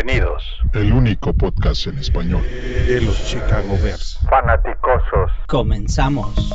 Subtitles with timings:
[0.00, 0.44] Bienvenidos.
[0.74, 2.44] El único podcast en español
[2.86, 4.20] de los Chicago Bears.
[4.30, 5.32] Fanaticosos.
[5.48, 6.54] Comenzamos.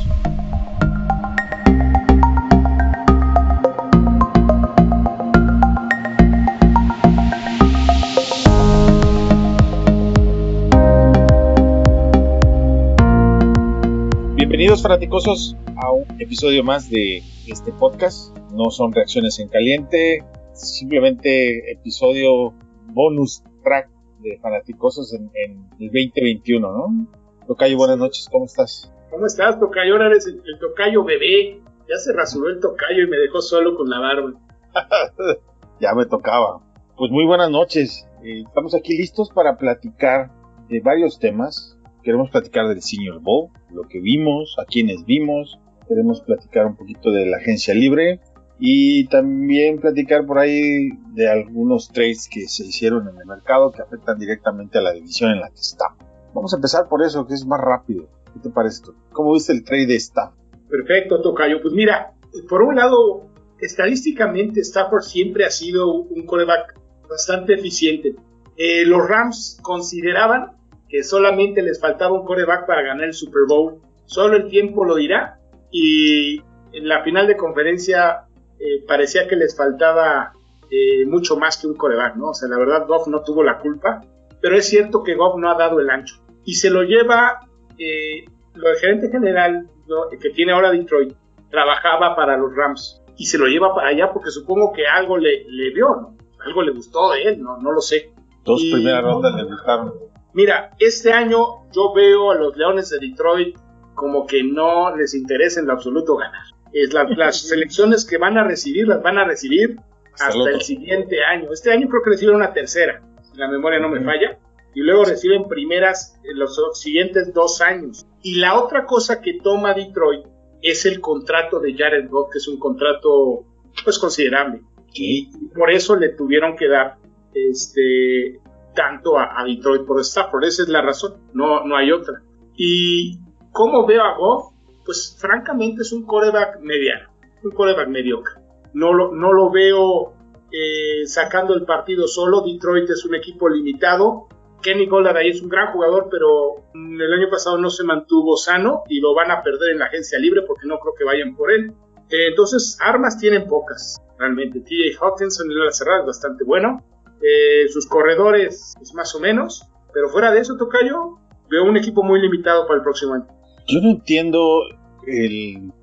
[14.36, 18.38] Bienvenidos fanaticosos a un episodio más de este podcast.
[18.54, 20.24] No son reacciones en caliente,
[20.54, 22.54] simplemente episodio
[22.88, 23.90] bonus track
[24.20, 27.08] de fanaticosos en, en el 2021, ¿no?
[27.48, 28.92] Tocayo, buenas noches, ¿cómo estás?
[29.10, 29.94] ¿Cómo estás, Tocayo?
[29.94, 31.62] Ahora eres el, el Tocayo bebé.
[31.90, 34.34] Ya se rasuró el Tocayo y me dejó solo con la barba.
[35.80, 36.62] ya me tocaba.
[36.98, 38.08] Pues muy buenas noches.
[38.24, 40.32] Eh, estamos aquí listos para platicar
[40.70, 41.78] de varios temas.
[42.02, 45.60] Queremos platicar del Senior Bowl, lo que vimos, a quienes vimos.
[45.88, 48.22] Queremos platicar un poquito de la agencia libre
[48.66, 53.82] y también platicar por ahí de algunos trades que se hicieron en el mercado que
[53.82, 55.98] afectan directamente a la división en la que estamos.
[56.34, 58.08] Vamos a empezar por eso, que es más rápido.
[58.34, 58.96] ¿Qué te parece tú?
[59.12, 60.32] ¿Cómo viste el trade de Staff?
[60.70, 61.62] Perfecto, Tocayo.
[61.62, 62.14] Pues mira,
[62.48, 63.28] por un lado,
[63.60, 68.16] estadísticamente Stafford siempre ha sido un coreback bastante eficiente.
[68.56, 70.54] Eh, los Rams consideraban
[70.88, 73.82] que solamente les faltaba un coreback para ganar el Super Bowl.
[74.06, 75.38] Solo el tiempo lo dirá.
[75.70, 76.38] Y
[76.72, 78.28] en la final de conferencia
[78.64, 80.34] eh, parecía que les faltaba
[80.72, 82.30] eh, mucho más que un coreback, ¿no?
[82.30, 84.02] O sea, la verdad, Goff no tuvo la culpa.
[84.42, 86.16] Pero es cierto que Goff no ha dado el ancho.
[86.46, 87.42] Y se lo lleva,
[87.78, 88.26] eh,
[88.56, 90.10] lo del gerente general ¿no?
[90.20, 91.14] que tiene ahora Detroit,
[91.50, 93.02] trabajaba para los Rams.
[93.18, 96.18] Y se lo lleva para allá porque supongo que algo le, le vio, ¿no?
[96.46, 98.12] Algo le gustó de él, no, no lo sé.
[98.44, 99.94] Dos Y- primeras rondas le gustaron.
[100.34, 103.56] Mira, este año yo veo a los Leones de Detroit
[103.94, 106.42] como que no les interesa en lo absoluto ganar.
[106.74, 109.78] Es la- las selecciones que van a recibir las van a recibir
[110.14, 111.52] Hasta hasta el siguiente año.
[111.54, 114.38] Este año creo que reciben una tercera, si la memoria no me falla,
[114.76, 118.06] y luego reciben primeras en los siguientes dos años.
[118.24, 120.26] Y la otra cosa que toma Detroit
[120.62, 123.46] es el contrato de Jared Goff, que es un contrato
[123.84, 124.62] pues considerable.
[124.94, 126.98] Y por eso le tuvieron que dar
[127.34, 128.40] este
[128.76, 130.46] tanto a, a Detroit por Stafford.
[130.46, 132.22] Esa es la razón, no, no hay otra.
[132.56, 133.20] Y
[133.52, 134.53] cómo veo a Goff,
[134.86, 137.10] pues francamente es un coreback mediano,
[137.44, 138.44] un coreback mediocre.
[138.74, 140.14] No lo, veo
[140.52, 142.42] eh, sacando el partido solo.
[142.42, 144.28] Detroit es un equipo limitado.
[144.64, 149.00] Kenny Golladay es un gran jugador, pero el año pasado no se mantuvo sano y
[149.00, 151.74] lo van a perder en la agencia libre porque no creo que vayan por él.
[152.10, 154.62] Eh, entonces, armas tienen pocas, realmente.
[154.62, 156.84] TJ Hawkinson en la cerrada es bastante bueno.
[157.22, 159.68] Eh, sus corredores, pues más o menos.
[159.94, 161.20] Pero fuera de eso, Tocayo,
[161.50, 163.28] veo un equipo muy limitado para el próximo año.
[163.68, 164.64] Yo no entiendo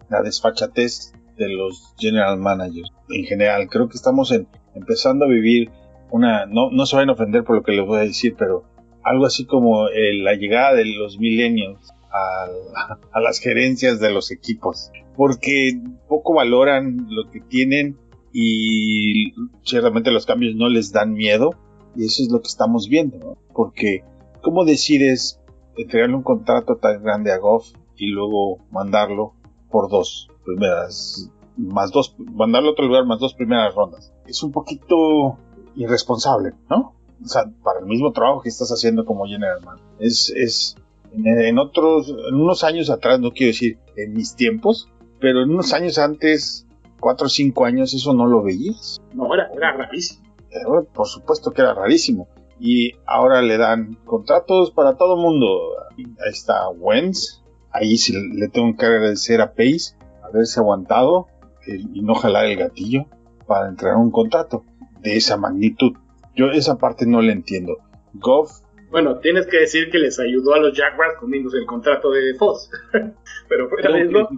[0.08, 3.68] la desfachatez de los general managers en general.
[3.68, 4.32] Creo que estamos
[4.74, 5.70] empezando a vivir
[6.10, 6.46] una.
[6.46, 8.64] No, se vayan a ofender por lo que les voy a decir, pero
[9.02, 14.90] algo así como eh, la llegada de los millennials a, las gerencias de los equipos.
[15.16, 17.98] Porque poco valoran lo que tienen
[18.32, 19.32] y
[19.64, 21.54] ciertamente los cambios no les dan miedo.
[21.96, 23.36] Y eso es lo que estamos viendo.
[23.52, 24.04] Porque,
[24.42, 25.39] ¿cómo decides
[25.82, 29.34] entregarle un contrato tan grande a Goff y luego mandarlo
[29.70, 34.12] por dos primeras, más dos, mandarlo a otro lugar más dos primeras rondas?
[34.26, 35.38] Es un poquito
[35.76, 36.94] irresponsable, ¿no?
[37.22, 39.78] O sea, para el mismo trabajo que estás haciendo como general man.
[39.98, 40.76] Es, es,
[41.12, 44.88] en, en otros, en unos años atrás, no quiero decir en mis tiempos,
[45.20, 46.66] pero en unos años antes,
[46.98, 49.00] cuatro o cinco años, eso no lo veías.
[49.12, 50.24] No, era, era rarísimo.
[50.50, 52.28] Eh, por supuesto que era rarísimo.
[52.60, 55.48] Y ahora le dan contratos para todo el mundo.
[55.96, 57.42] Ahí está Wentz.
[57.72, 59.96] Ahí sí le tengo que agradecer a Pace
[60.30, 61.26] haberse aguantado
[61.66, 63.06] y no jalar el gatillo
[63.46, 64.64] para entregar un contrato
[65.00, 65.92] de esa magnitud.
[66.34, 67.78] Yo esa parte no la entiendo.
[68.14, 68.60] Goff,
[68.90, 72.70] Bueno, tienes que decir que les ayudó a los Jaguars comiéndose el contrato de Foss.
[73.48, 74.28] Pero fuera de eso,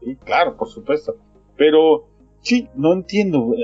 [0.00, 1.16] sí, claro, por supuesto.
[1.56, 2.08] Pero
[2.40, 3.54] sí, no entiendo.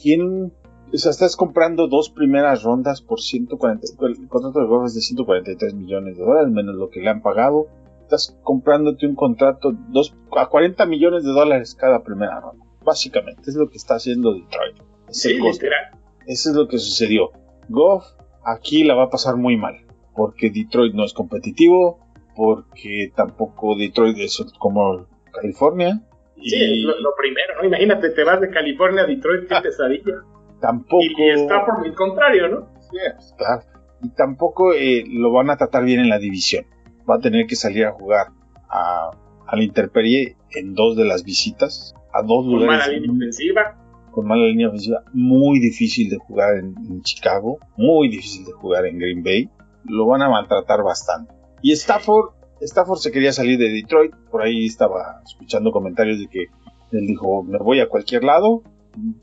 [0.00, 0.52] ¿Quién
[0.92, 3.86] o sea, estás comprando dos primeras rondas por 140.
[4.00, 7.22] El contrato de Goff es de 143 millones de dólares, menos lo que le han
[7.22, 7.66] pagado.
[8.02, 12.64] Estás comprándote un contrato dos, a 40 millones de dólares cada primera ronda.
[12.84, 14.76] Básicamente, es lo que está haciendo Detroit.
[15.08, 15.98] Es sí, literal.
[16.26, 17.30] Eso es lo que sucedió.
[17.68, 18.04] Goff
[18.44, 19.74] aquí la va a pasar muy mal.
[20.14, 21.98] Porque Detroit no es competitivo.
[22.36, 26.00] Porque tampoco Detroit es como California.
[26.36, 27.66] Sí, y lo, lo primero, ¿no?
[27.66, 30.22] Imagínate, te vas de California a Detroit, qué pesadilla.
[30.60, 31.02] Tampoco.
[31.02, 32.68] Y, está por el contrario, ¿no?
[32.80, 33.62] Sí, pues, claro.
[34.02, 36.64] Y tampoco eh, lo van a tratar bien en la división.
[37.08, 38.28] Va a tener que salir a jugar
[38.68, 39.10] a,
[39.46, 41.94] a la Interperie en dos de las visitas.
[42.12, 42.88] A dos Con mala lugares.
[43.00, 43.62] línea ofensiva.
[44.10, 48.98] con mala línea ofensiva, muy difícil de jugar en, Chicago, muy difícil de jugar en
[48.98, 49.50] Green Bay.
[49.84, 51.34] Lo van a maltratar bastante.
[51.62, 52.30] Y Stafford,
[52.60, 56.44] Stafford se quería salir de Detroit, por ahí estaba escuchando comentarios de que
[56.92, 58.62] él dijo, me voy a cualquier lado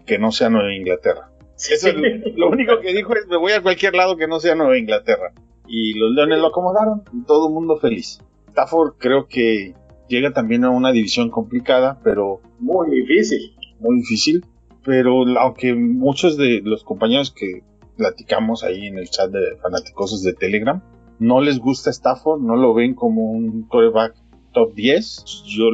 [0.05, 1.29] que no sea Nueva Inglaterra.
[1.57, 1.89] Eso
[2.35, 5.33] lo único que dijo es, me voy a cualquier lado que no sea Nueva Inglaterra.
[5.67, 8.19] Y los Leones lo acomodaron y todo el mundo feliz.
[8.49, 9.73] Stafford creo que
[10.07, 12.41] llega también a una división complicada, pero...
[12.59, 13.55] Muy difícil.
[13.79, 14.45] Muy difícil.
[14.83, 17.63] Pero aunque muchos de los compañeros que
[17.95, 20.83] platicamos ahí en el chat de fanáticos de Telegram,
[21.19, 24.15] no les gusta Stafford, no lo ven como un coreback
[24.51, 25.23] top 10.
[25.45, 25.65] Yo,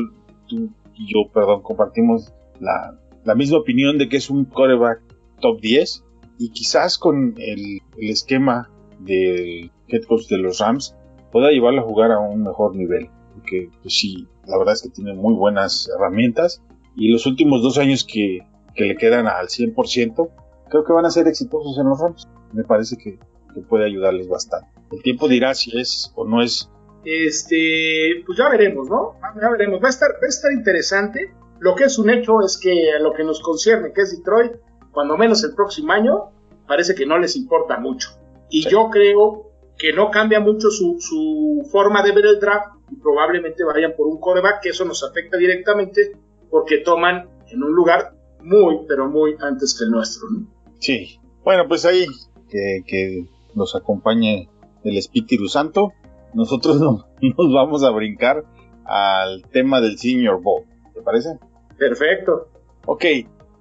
[0.48, 5.02] tú y yo, perdón, compartimos la, la misma opinión de que es un coreback
[5.42, 6.04] top 10
[6.38, 8.70] y quizás con el, esquema
[9.00, 10.96] del head coach de los Rams
[11.32, 13.10] pueda llevarlo a jugar a un mejor nivel.
[13.34, 16.64] Porque pues sí, la verdad es que tiene muy buenas herramientas
[16.96, 18.40] y los últimos dos años que,
[18.76, 20.30] que le quedan al 100%,
[20.70, 22.28] creo que van a ser exitosos en los Rams.
[22.54, 23.20] Me parece que,
[23.54, 24.70] que, puede ayudarles bastante.
[24.92, 26.70] El tiempo dirá si es o no es.
[27.06, 29.16] Este, pues ya veremos, ¿no?
[29.42, 29.82] Ya veremos.
[29.82, 31.32] Va a estar, va a estar interesante.
[31.60, 34.54] Lo que es un hecho es que a lo que nos concierne, que es Detroit,
[34.92, 36.32] cuando menos el próximo año,
[36.68, 38.10] parece que no les importa mucho.
[38.50, 42.96] Y yo creo que no cambia mucho su, su, forma de ver el draft y
[42.98, 46.12] probablemente vayan por un coreback, que eso nos afecta directamente
[46.50, 50.28] porque toman en un lugar muy, pero muy antes que el nuestro.
[50.30, 50.48] ¿no?
[50.80, 52.06] Sí, bueno, pues ahí
[52.50, 53.26] que, que
[53.56, 54.50] nos acompañe
[54.84, 55.94] el Espíritu Santo,
[56.34, 58.44] nosotros no, nos vamos a brincar
[58.86, 60.64] al tema del Senior Bowl,
[60.94, 61.40] ¿te parece?
[61.80, 62.50] Perfecto.
[62.86, 63.06] Ok,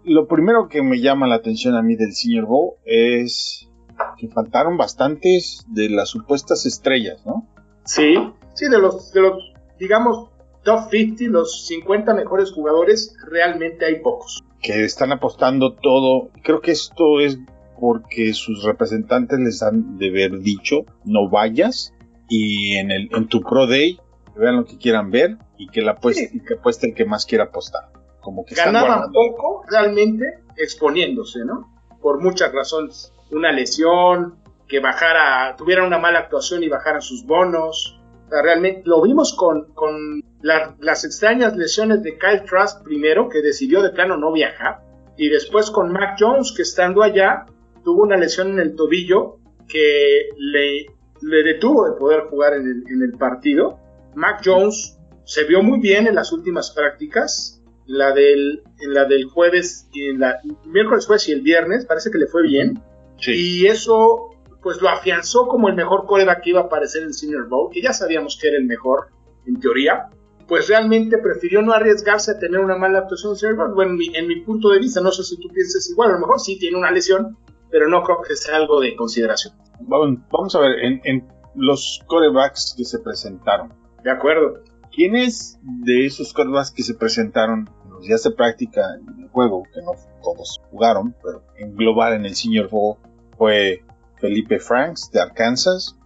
[0.05, 3.69] lo primero que me llama la atención a mí del Senior Bowl es
[4.17, 7.47] que faltaron bastantes de las supuestas estrellas, ¿no?
[7.85, 8.15] Sí,
[8.55, 10.31] sí, de los, de los, digamos,
[10.65, 14.43] top 50, los 50 mejores jugadores, realmente hay pocos.
[14.61, 16.31] Que están apostando todo.
[16.43, 17.39] Creo que esto es
[17.81, 21.95] porque sus representantes les han de haber dicho, no vayas
[22.29, 23.99] y en, el, en tu Pro Day
[24.37, 27.25] vean lo que quieran ver y que, la apueste, y que apueste el que más
[27.25, 27.98] quiera apostar.
[28.21, 30.25] Como que Ganaban poco realmente
[30.57, 31.73] exponiéndose, ¿no?
[32.01, 34.39] Por muchas razones una lesión,
[34.69, 37.99] que bajara, tuviera una mala actuación y bajaran sus bonos.
[38.31, 43.91] realmente lo vimos con, con las extrañas lesiones de Kyle Trask primero, que decidió de
[43.91, 44.81] plano no viajar,
[45.17, 47.47] y después con Mac Jones, que estando allá
[47.83, 50.87] tuvo una lesión en el tobillo que le,
[51.23, 53.79] le detuvo de poder jugar en el, en el partido.
[54.15, 57.58] Mac Jones se vio muy bien en las últimas prácticas,
[57.89, 62.11] la del, en la del jueves y en la miércoles, jueves y el viernes, parece
[62.11, 62.81] que le fue bien.
[63.27, 64.31] Y eso
[64.63, 67.71] pues lo afianzó como el mejor coreback que iba a aparecer en el Senior Bowl,
[67.73, 69.09] que ya sabíamos que era el mejor,
[69.47, 70.11] en teoría.
[70.47, 73.75] Pues realmente prefirió no arriesgarse a tener una mala actuación en el Senior Bowl.
[73.75, 76.41] Bueno, en mi, punto de vista, no sé si tú piensas igual, a lo mejor
[76.41, 77.37] sí tiene una lesión,
[77.71, 79.55] pero no creo que sea algo de consideración.
[79.81, 83.73] Vamos a ver, en, los corebacks que se presentaron.
[84.05, 84.63] De acuerdo.
[84.95, 87.69] ¿Quiénes de esos corebacks que se presentaron
[87.99, 89.93] en los días de práctica en el juego, que no
[90.23, 92.97] todos jugaron, pero en global en el Senior Bowl,
[93.37, 93.83] fue
[94.21, 95.97] Felipe Franks de Arkansas,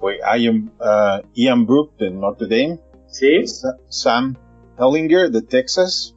[0.00, 3.44] fue Ian, uh, Ian Brook de Notre Dame, ¿Sí?
[3.88, 4.36] Sam
[4.78, 6.14] Hellinger de Texas,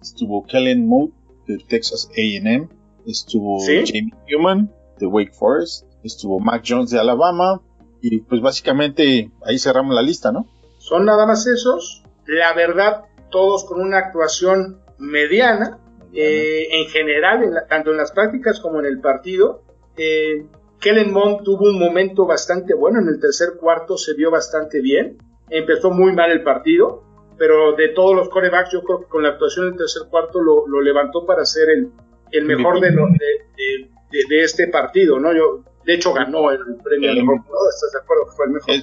[0.00, 1.12] estuvo Kellen Moot
[1.46, 2.68] de Texas AM,
[3.06, 7.60] estuvo Jamie Newman de Wake Forest, estuvo Mac Jones de Alabama,
[8.00, 10.46] y pues básicamente ahí cerramos la lista, ¿no?
[10.78, 15.78] Son nada más esos, la verdad, todos con una actuación mediana,
[16.12, 19.62] eh, en general, tanto en las prácticas como en el partido.
[19.96, 20.46] Eh,
[20.80, 25.18] Kellen Mond tuvo un momento bastante bueno, en el tercer cuarto se vio bastante bien,
[25.50, 27.02] empezó muy mal el partido,
[27.38, 30.40] pero de todos los corebacks yo creo que con la actuación en el tercer cuarto
[30.40, 31.90] lo, levantó para ser el,
[32.32, 35.34] el mejor de, de, de, este partido, ¿no?
[35.34, 37.40] Yo, de hecho ganó el premio el mejor
[37.74, 38.74] ¿estás de acuerdo que fue el mejor?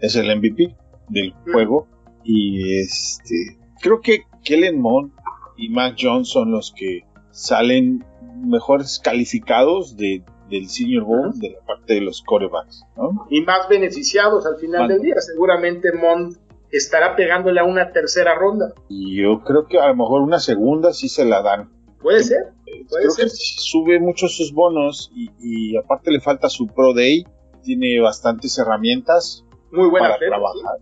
[0.00, 0.74] Es, el MVP
[1.08, 1.86] del juego
[2.24, 5.12] y este creo que Kellen Mond
[5.56, 8.04] y Mac Jones son los que salen
[8.42, 12.84] mejores calificados de, del Senior Bowl de la parte de los corebacks.
[13.28, 15.14] Y más beneficiados al final del día.
[15.18, 16.36] Seguramente Mond
[16.70, 18.72] estará pegándole a una tercera ronda.
[18.88, 21.70] Y yo creo que a lo mejor una segunda sí se la dan.
[22.00, 22.52] Puede ser.
[22.64, 27.24] creo que sube mucho sus bonos y, aparte le falta su Pro Day.
[27.62, 30.78] Tiene bastantes herramientas Muy buena para trabajar.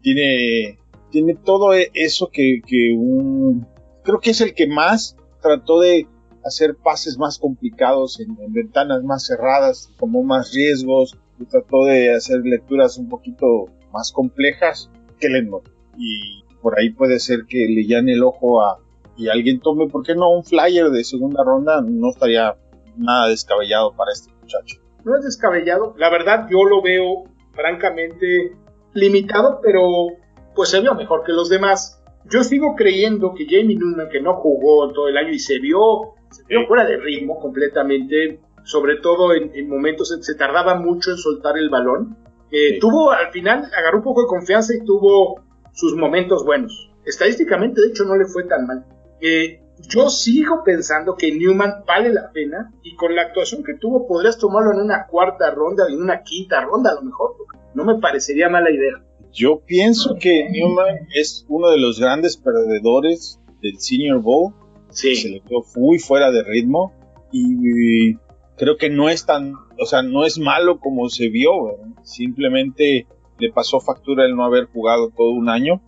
[0.00, 0.81] tiene
[1.12, 2.60] tiene todo e-, eso que,
[2.96, 3.68] un...
[4.02, 6.08] Creo que es el que más trató de
[6.44, 12.40] hacer pases más complicados en, ventanas más cerradas, como más riesgos, y trató de hacer
[12.42, 14.90] lecturas un poquito más complejas
[15.20, 15.70] que Lenmore.
[15.96, 18.80] Y por ahí puede ser que le llane el ojo a,
[19.16, 21.80] y alguien tome, ¿por qué no un flyer de segunda ronda?
[21.80, 22.56] No estaría
[22.96, 24.80] nada descabellado para este muchacho.
[25.04, 28.52] No es descabellado, la verdad yo lo veo francamente
[28.94, 30.08] limitado, pero
[30.54, 32.02] pues se vio mejor que los demás.
[32.30, 36.14] Yo sigo creyendo que Jamie Newman, que no jugó todo el año y se vio,
[36.30, 41.16] se vio fuera de ritmo completamente, sobre todo en, momentos en se tardaba mucho en
[41.16, 42.16] soltar el balón.
[42.50, 45.42] Eh, tuvo al final, agarró un poco de confianza y tuvo
[45.72, 46.90] sus momentos buenos.
[47.04, 48.84] Estadísticamente, de hecho, no le fue tan mal.
[49.20, 54.06] Eh, yo sigo pensando que Newman vale la pena y con la actuación que tuvo
[54.06, 57.36] podrías tomarlo en una cuarta ronda, en una quinta ronda a lo mejor.
[57.74, 59.02] No me parecería mala idea.
[59.32, 64.54] Yo pienso que Newman es uno de los grandes perdedores del Senior Bowl.
[64.90, 65.16] Sí.
[65.16, 66.92] Se le quedó muy fuera de ritmo
[67.32, 68.14] y
[68.56, 71.78] creo que no es tan, o sea, no es malo como se vio.
[72.02, 73.06] Simplemente
[73.38, 75.80] le pasó factura el no haber jugado todo un año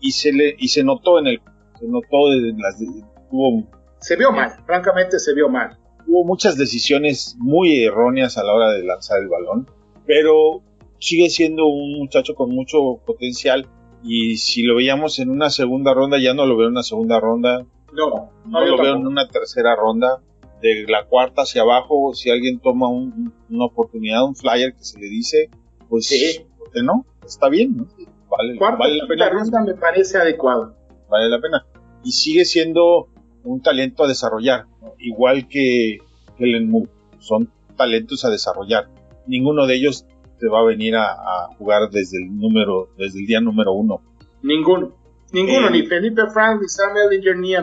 [0.00, 1.40] y, se le y se notó en el
[1.78, 2.78] se notó de las
[3.30, 5.78] tuvo se vio mal, francamente se vio mal.
[6.06, 9.70] Hubo muchas decisiones muy erróneas a la hora de lanzar el balón,
[10.06, 10.62] pero
[11.02, 13.66] sigue siendo un muchacho con mucho potencial
[14.04, 17.18] y si lo veíamos en una segunda ronda, ya no lo veo en una segunda
[17.18, 17.66] ronda.
[17.92, 20.20] No, no, lo veo en una tercera ronda.
[20.60, 25.08] De la cuarta hacia abajo, si alguien toma una oportunidad, un flyer que se le
[25.08, 25.50] dice,
[25.88, 26.46] pues sí.
[26.84, 27.04] no?
[27.26, 27.88] Está bien, ¿no?
[28.30, 29.28] Vale, vale la pena.
[29.28, 30.76] ronda me parece adecuado.
[31.10, 31.66] Vale la pena.
[32.04, 33.08] Y sigue siendo
[33.42, 34.66] un talento a desarrollar,
[35.00, 35.98] igual que
[36.38, 36.90] Helen Moore.
[37.18, 38.88] Son talentos a desarrollar.
[39.26, 40.06] Ninguno de ellos
[40.42, 44.02] te va a venir a, jugar desde el número, desde el día número uno.
[44.42, 44.92] Ninguno.
[45.32, 47.54] Ninguno, ni Felipe Frank, ni Sam Ellinger, ni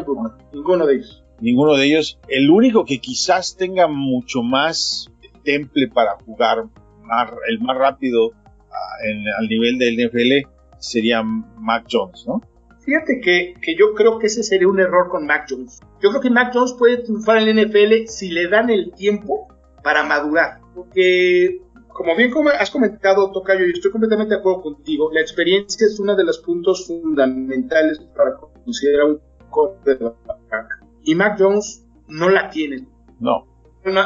[0.54, 1.24] Ninguno de ellos.
[1.42, 2.18] Ninguno de ellos.
[2.30, 5.12] El único que quizás tenga mucho más
[5.44, 6.64] temple para jugar,
[7.50, 8.32] el más rápido
[8.72, 12.42] ah, al nivel del NFL, sería Mac Jones, ¿no?
[12.80, 15.82] Fíjate que, que, yo creo que ese sería un error con Mac Jones.
[16.02, 19.50] Yo creo que Mac Jones puede triunfar en el NFL si le dan el tiempo
[19.84, 20.62] para madurar.
[20.74, 21.60] Porque
[22.00, 26.15] como bien has comentado, Tocayo, y estoy completamente de acuerdo contigo, la experiencia es uno
[26.15, 30.15] de los puntos fundamentales para considerar un quarterback.
[31.03, 32.88] Y Mac Jones no la tiene.
[33.20, 33.46] No.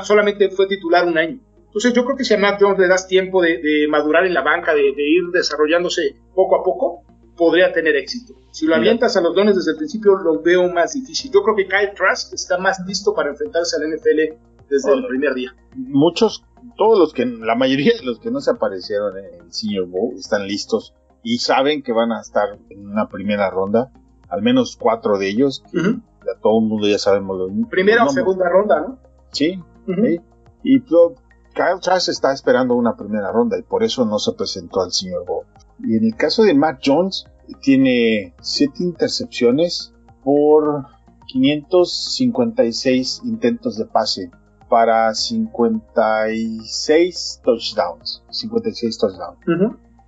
[0.04, 1.40] solamente fue titular un año.
[1.66, 4.42] Entonces yo creo que si a Mac Jones le das tiempo de, madurar en la
[4.42, 7.04] banca, de, ir desarrollándose poco a poco,
[7.38, 8.34] podría tener éxito.
[8.50, 11.30] Si lo avientas a los dones desde el principio, lo veo más difícil.
[11.32, 14.34] Yo creo que Kyle Trask está más listo para enfrentarse al NFL
[14.68, 15.56] desde el primer día.
[15.76, 16.44] Muchos
[16.76, 20.16] todos los que, la mayoría de los que no se aparecieron en el Senior Bowl
[20.16, 23.92] están listos y saben que van a estar en una primera ronda,
[24.30, 28.50] al menos cuatro de ellos, ya todo el mundo ya sabemos los Primera o segunda
[28.50, 29.00] ronda, ¿no?
[29.32, 29.60] Sí,
[30.64, 34.92] y Kyle Trask está esperando una primera ronda y por eso no se presentó al
[34.92, 35.46] Senior Bowl.
[35.84, 37.26] Y en el caso de Matt Jones,
[37.62, 40.88] tiene siete intercepciones por
[41.28, 44.32] 556 intentos de pase
[44.70, 48.24] para 56 touchdowns.
[48.30, 49.40] 56 touchdowns.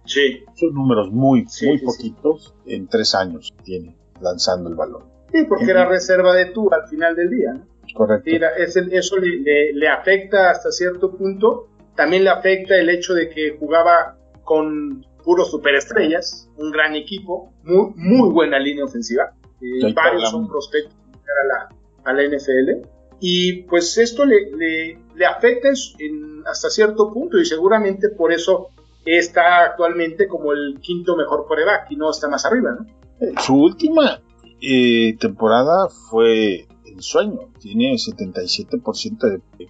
[0.05, 0.45] Sí.
[0.55, 5.03] Son números muy, muy poquitos en tres años tiene lanzando el balón.
[5.31, 7.61] Sí, porque era reserva de tú al final del día.
[7.93, 8.31] Correcto.
[8.91, 11.67] eso le, afecta hasta cierto punto.
[11.95, 17.93] También le afecta el hecho de que jugaba con puros superestrellas, un gran equipo, muy,
[17.95, 19.33] muy buena línea ofensiva.
[19.61, 21.69] Eh, varios son prospectos a la,
[22.03, 22.85] a la NFL
[23.19, 24.51] y pues esto le,
[25.15, 25.69] le, afecta
[26.45, 28.69] hasta cierto punto y seguramente por eso
[29.05, 32.85] está actualmente como el quinto mejor coreback y no está más arriba, ¿no?
[33.41, 34.21] Su última
[34.61, 39.69] eh, temporada fue el sueño, tiene 77% de, de,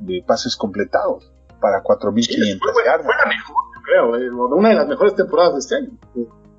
[0.00, 1.30] de, pases completados
[1.60, 3.06] para 4.500 sí, fue, yardas.
[3.06, 3.54] Fue la mejor,
[3.84, 5.90] creo, eh, una de las mejores temporadas de este año.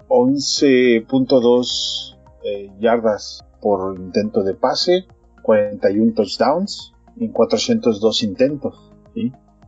[0.07, 5.07] 11.2 eh, yardas por intento de pase,
[5.41, 8.91] 41 touchdowns en 402 intentos.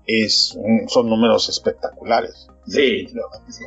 [0.06, 2.48] Es son números espectaculares.
[2.68, 3.08] Sí,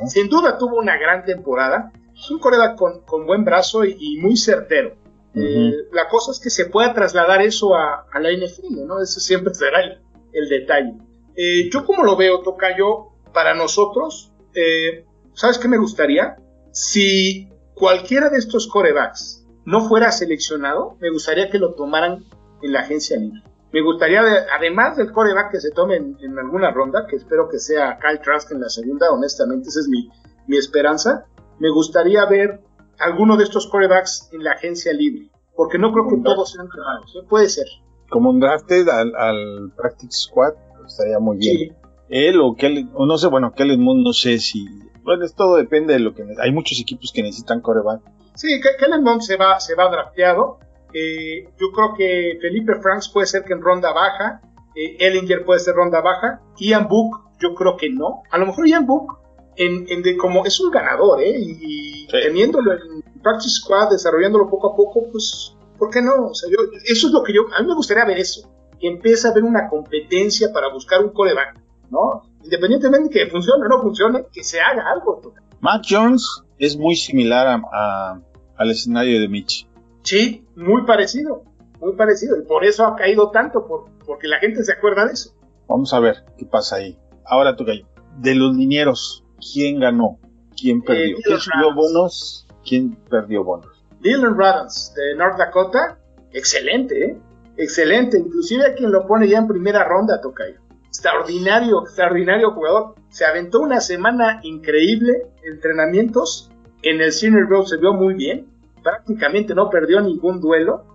[0.07, 1.91] sin duda tuvo una gran temporada.
[2.13, 4.95] Es un coreback con, buen brazo y, muy certero.
[5.35, 9.01] Eh, la cosa es que se pueda trasladar eso a, la NFL, ¿no?
[9.01, 10.93] Ese siempre será el, detalle.
[11.35, 16.37] Eh, yo como lo veo, Tocayo, para nosotros, eh, ¿sabes qué me gustaría?
[16.71, 19.36] Si cualquiera de estos corebacks
[19.67, 22.23] no fuera seleccionado, me gustaría que lo tomaran
[22.61, 23.43] en la agencia libre.
[23.73, 24.21] Me gustaría,
[24.57, 28.49] además del coreback que se tome en, alguna ronda, que espero que sea Kyle Trask
[28.53, 30.09] en la segunda, honestamente, esa es mi,
[30.47, 31.25] mi esperanza,
[31.59, 32.61] me gustaría ver
[32.97, 37.13] alguno de estos corebacks en la agencia libre, porque no creo que todos sean quemados,
[37.17, 37.25] ¿eh?
[37.27, 37.67] puede ser.
[38.09, 40.53] Como un drafted al, al Practice Squad,
[40.85, 41.75] estaría muy bien.
[42.07, 44.65] Él o Kelly, o no sé, bueno, Kelly Moon, no sé si.
[45.03, 46.23] Bueno, todo depende de lo que.
[46.39, 48.01] Hay muchos equipos que necesitan coreback
[48.37, 50.59] Sí, Kellen Mond se va, se va drafteado.
[50.93, 54.41] Eh, yo creo que Felipe Franks puede ser que en ronda baja.
[54.75, 56.39] Eh, Ellinger puede ser ronda baja.
[56.57, 58.21] Ian Book, yo creo que no.
[58.29, 59.17] A lo mejor Ian Book,
[59.55, 61.35] en, como es un ganador, ¿eh?
[61.35, 66.27] Y, teniéndolo en Practice Squad, desarrollándolo poco a poco, pues, ¿por qué no?
[66.27, 68.47] O sea, yo, eso es lo que yo, a mí me gustaría ver eso.
[68.79, 72.21] Que empiece a haber una competencia para buscar un coreback, ¿no?
[72.43, 75.33] Independientemente de que funcione o no funcione, que se haga algo.
[75.59, 78.19] Matt Jones es muy similar a,
[78.57, 79.67] al escenario de Mitch.
[80.03, 81.43] Sí, muy parecido,
[81.79, 82.37] muy parecido.
[82.37, 85.33] Y por eso ha caído tanto, por, porque la gente se acuerda de eso.
[85.67, 86.97] Vamos a ver qué pasa ahí.
[87.25, 89.23] Ahora tú, de los linieros,
[89.53, 90.19] ¿quién ganó?
[90.59, 91.17] ¿Quién perdió?
[91.17, 92.47] Eh, ¿Quién subió bonos?
[92.65, 93.67] ¿Quién perdió bonos?
[94.01, 95.99] Dylan Radans de North Dakota,
[96.31, 97.17] excelente, ¿eh?
[97.57, 98.19] Excelente.
[98.19, 100.59] Inclusive a quien lo pone ya en primera ronda, Tocayo.
[100.85, 102.95] Extraordinario, extraordinario jugador.
[103.09, 106.51] Se aventó una semana increíble, entrenamientos.
[106.89, 108.47] En el Senior Bowl se vio muy bien.
[108.81, 110.85] Prácticamente no perdió ningún duelo.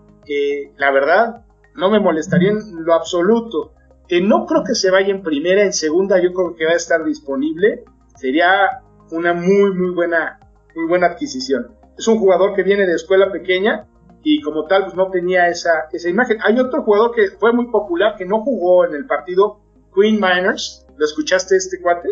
[0.79, 1.45] la verdad,
[1.75, 3.75] no me molestaría en lo absoluto.
[4.09, 6.77] Que no creo que se vaya en primera, en segunda yo creo que va a
[6.77, 7.85] estar disponible.
[8.17, 8.81] Sería
[9.11, 10.41] una muy, muy buena,
[10.75, 11.77] muy buena adquisición.
[11.99, 13.87] Es un jugador que viene de escuela pequeña
[14.23, 16.39] y como tal pues no tenía esa, esa imagen.
[16.43, 19.61] Hay otro jugador que fue muy popular que no jugó en el partido,
[19.95, 20.87] Queen Miners.
[20.97, 22.09] ¿Lo escuchaste este cuate?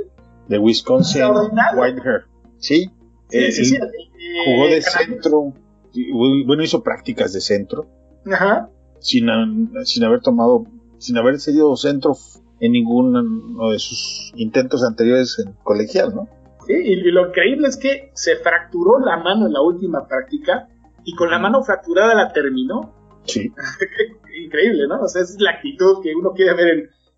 [0.48, 1.22] De Wisconsin,
[1.74, 2.26] Whitehair.
[2.58, 2.90] Sí,
[3.30, 3.78] sí, sí,
[4.44, 5.54] jugó de centro.
[6.46, 7.86] Bueno, hizo prácticas de centro.
[8.30, 8.68] Ajá.
[9.00, 9.26] Sin,
[9.84, 10.66] sin haber tomado,
[10.98, 12.16] sin haber sido centro
[12.60, 16.28] en ninguno de sus intentos anteriores en colegial, ¿no?
[16.66, 20.68] Sí, y lo increíble es que se fracturó la mano en la última práctica
[21.04, 22.94] y con la mano fracturada la terminó.
[23.24, 23.50] Sí.
[24.44, 25.00] increíble, ¿no?
[25.00, 26.68] O sea, esa es la actitud que uno quiere ver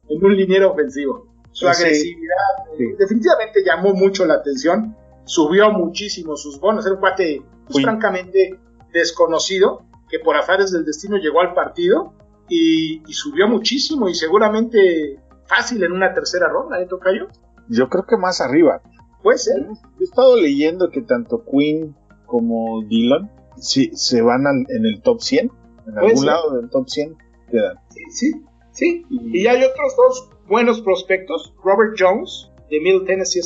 [0.08, 1.26] en, un liniero ofensivo.
[1.52, 7.42] Su agresividad eh, definitivamente llamó mucho la atención, subió muchísimo sus bonos, era un cuate
[7.66, 8.58] pues, francamente
[8.92, 12.12] desconocido que por azares del destino llegó al partido
[12.48, 17.28] y, subió muchísimo y seguramente fácil en una tercera ronda, ¿eh, Tocayo?
[17.68, 18.82] Yo creo que más arriba.
[19.22, 19.66] Puede ser.
[20.00, 21.96] He estado leyendo que tanto Queen
[22.26, 25.50] como Dylan sí, se van en el top 100.
[25.86, 27.16] En algún lado del top 100
[27.50, 27.76] quedan.
[28.10, 28.32] Sí,
[28.72, 31.54] sí, Y, hay otros dos buenos prospectos.
[31.62, 33.42] Robert Jones, de Middle Tennessee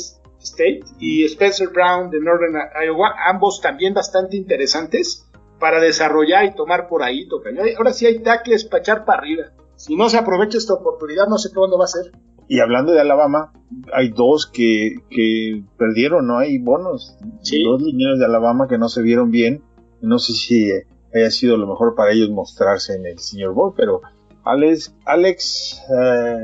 [0.46, 2.54] State, y Spencer Brown, de Northern
[2.84, 3.14] Iowa.
[3.28, 5.26] Ambos también bastante interesantes
[5.58, 7.28] para desarrollar y tomar por ahí.
[7.28, 7.50] Toca.
[7.76, 9.44] Ahora sí hay tackles para echar para arriba.
[9.76, 12.12] Si no se aprovecha esta oportunidad, no sé cuándo va a ser.
[12.48, 13.52] Y hablando de Alabama,
[13.92, 16.38] hay dos que, que perdieron, ¿no?
[16.38, 17.16] Hay bonos.
[17.20, 19.62] Dos lineros de Alabama que no se vieron bien.
[20.00, 20.70] No sé si
[21.14, 24.00] haya sido lo mejor para ellos mostrarse en el Senior Bowl, pero
[24.44, 26.36] Alex, Alex eh,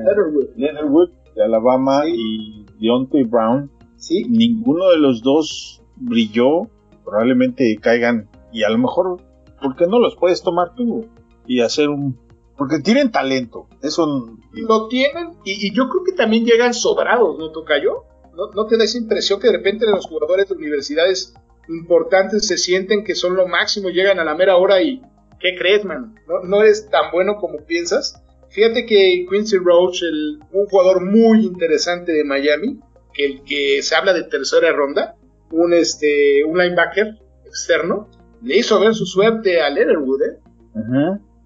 [0.56, 1.10] Leatherwood.
[1.36, 3.70] de Alabama y Deontay Brown,
[4.02, 4.24] ¿Sí?
[4.28, 6.68] ninguno de los dos brilló.
[7.04, 9.22] Probablemente caigan y a lo mejor,
[9.60, 11.06] ¿por qué no los puedes tomar tú
[11.46, 12.18] y hacer un
[12.56, 13.66] porque tienen talento.
[13.82, 14.36] Eso.
[14.52, 18.04] Lo tienen y, yo creo que también llegan sobrados, ¿no, Tocayo?
[18.36, 21.34] ¿No, ¿No te da esa impresión que de repente los jugadores de universidades
[21.68, 25.02] importantes se sienten que son lo máximo, llegan a la mera hora y.
[25.40, 26.14] ¿Qué crees, man?
[26.28, 28.22] ¿No, no eres tan bueno como piensas?
[28.50, 32.78] Fíjate que Quincy Roach, el, un jugador muy interesante de Miami,
[33.16, 35.16] el que se habla de tercera ronda,
[35.50, 38.08] un, este, un linebacker externo,
[38.42, 40.38] le hizo ver su suerte a Leatherwood, ¿eh?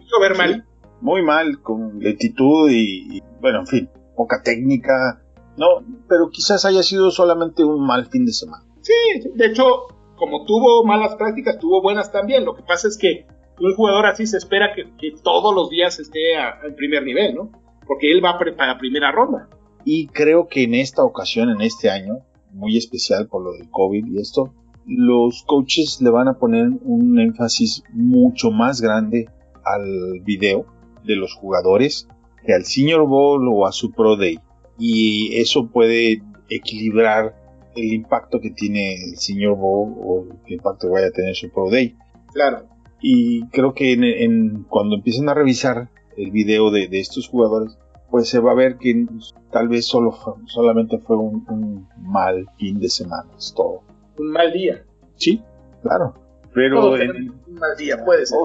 [0.00, 0.64] Hizo ver mal
[1.00, 5.22] muy mal, con lentitud y, bueno, en fin, poca técnica.
[5.56, 8.64] No, pero quizás haya sido solamente un mal fin de semana.
[8.80, 8.92] Sí,
[9.34, 12.44] de hecho, como tuvo malas prácticas, tuvo buenas también.
[12.44, 13.26] Lo que pasa es que
[13.58, 17.50] un jugador así se espera que, todos los días esté al primer nivel, ¿no?
[17.86, 19.48] Porque él va para primera ronda.
[19.86, 22.18] Y creo que en esta ocasión, en este año,
[22.52, 24.52] muy especial por lo del COVID y esto,
[24.84, 29.28] los coaches le van a poner un énfasis mucho más grande
[29.64, 30.66] al video
[31.04, 32.08] de los jugadores
[32.44, 34.40] que al Senior Bowl o a su Pro Day.
[34.76, 36.20] Y eso puede
[36.50, 37.36] equilibrar
[37.76, 41.48] el impacto que tiene el Senior Bowl o el impacto que vaya a tener su
[41.50, 41.94] Pro Day.
[42.32, 42.66] Claro.
[43.00, 47.78] Y creo que en, cuando empiecen a revisar el video de, estos jugadores,
[48.10, 49.06] pues se va a ver que
[49.50, 50.16] tal vez solo
[50.46, 53.82] solamente fue un, mal fin de semana, es todo.
[54.18, 54.84] Un mal día.
[55.16, 55.42] Sí,
[55.82, 56.14] claro.
[56.54, 58.38] Pero en, un mal día, puede ser.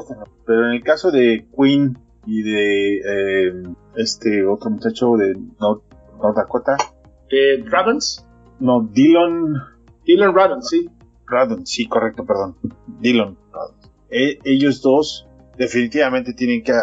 [0.46, 3.64] Pero en el caso de Queen y de eh,
[3.96, 5.84] este otro muchacho de North,
[6.36, 6.76] Dakota.
[7.30, 8.28] ¿De Radons?
[8.60, 9.56] No, Dylan.
[10.06, 10.90] Dylan Radons, sí.
[11.26, 12.58] Radons, sí, correcto, perdón.
[13.00, 13.38] Dylan
[14.12, 15.26] e, ellos dos
[15.58, 16.74] definitivamente tienen que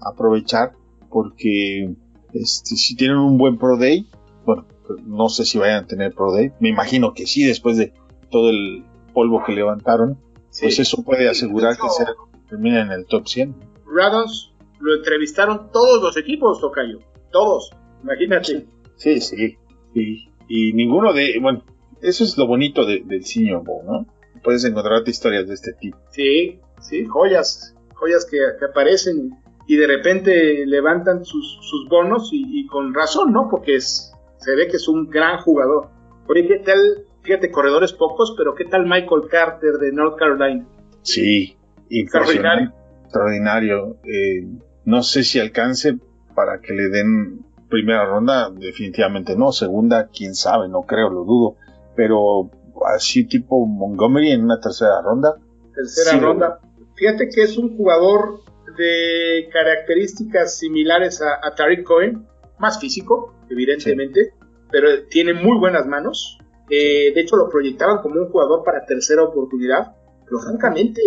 [0.00, 0.72] aprovechar
[1.10, 1.94] porque
[2.32, 4.08] este, si tienen un buen Pro Day,
[4.44, 4.66] bueno,
[5.04, 7.92] no sé si vayan a tener Pro Day, me imagino que sí, después de
[8.30, 10.18] todo el polvo que levantaron,
[10.60, 12.04] pues eso puede asegurar que se
[12.48, 13.54] termine en el top 100.
[13.86, 17.00] Radons lo entrevistaron todos los equipos, Tocayo.
[17.30, 17.70] Todos.
[18.02, 18.66] Imagínate.
[18.96, 19.56] Sí, sí,
[19.94, 20.28] sí.
[20.48, 21.38] Y ninguno de.
[21.40, 21.64] Bueno,
[22.00, 24.06] eso es lo bonito del Senior Bowl, ¿no?
[24.42, 25.98] Puedes encontrarte historias de este tipo.
[26.10, 27.74] Sí, sí, joyas.
[27.94, 29.36] Joyas que, aparecen
[29.68, 33.48] y de repente levantan sus, bonos y, con razón, ¿no?
[33.50, 35.90] Porque es, se ve que es un gran jugador.
[36.26, 36.80] Oye, ¿qué tal?
[37.20, 40.66] Fíjate, corredores pocos, pero ¿qué tal Michael Carter de North Carolina?
[41.02, 41.54] Sí,
[41.90, 42.74] impresionante.
[43.04, 43.98] Extraordinario.
[44.04, 44.48] Eh,
[44.86, 45.98] no sé si alcance
[46.34, 49.52] para que le den primera ronda, definitivamente no.
[49.52, 51.56] Segunda, quién sabe, no creo, lo dudo.
[51.94, 52.50] Pero
[52.86, 55.34] así tipo Montgomery en una tercera ronda.
[55.74, 56.60] Tercera ronda.
[56.94, 58.47] Fíjate que es un jugador
[58.78, 62.26] de características similares a, Tariq Cohen,
[62.58, 64.32] más físico, evidentemente,
[64.70, 66.38] pero tiene muy buenas manos.
[66.70, 71.02] Eh, de hecho, lo proyectaban como un jugador para tercera oportunidad, pero francamente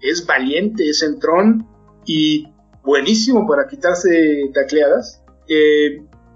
[0.00, 1.66] es valiente, es entrón
[2.04, 2.46] y
[2.84, 5.22] buenísimo para quitarse tacleadas.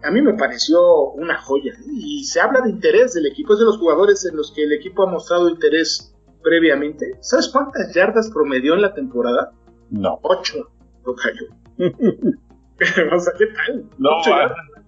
[0.03, 1.75] a mí me pareció una joya.
[1.93, 4.73] Y se habla de interés del equipo, es de los jugadores en los que el
[4.73, 7.17] equipo ha mostrado interés previamente.
[7.21, 9.53] ¿Sabes cuántas yardas promedió en la temporada?
[9.91, 10.19] No.
[10.23, 10.71] Ocho,
[11.05, 11.47] lo cayó.
[13.15, 13.85] o sea, ¿qué tal?
[13.99, 14.21] No,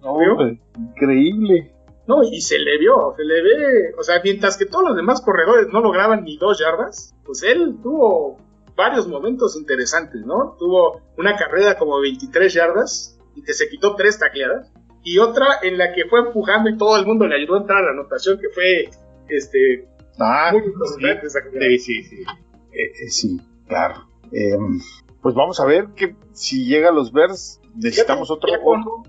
[0.01, 1.71] no increíble.
[2.05, 5.21] No, y se le vio, se le ve, o sea, mientras que todos los demás
[5.21, 8.37] corredores no lograban ni dos yardas, pues él tuvo
[8.75, 10.57] varios momentos interesantes, ¿no?
[10.59, 14.71] Tuvo una carrera como 23 yardas y que se quitó tres tacleadas
[15.03, 17.79] y otra en la que fue empujando y todo el mundo le ayudó a entrar
[17.79, 18.89] a la anotación que fue
[19.29, 19.87] este
[20.19, 22.23] ah, muy importante sí, sí, sí,
[22.71, 24.07] eh, eh, sí, claro.
[24.33, 24.79] Em,
[25.21, 29.03] pues vamos a ver que si llega a los Bears necesitamos otro con, con,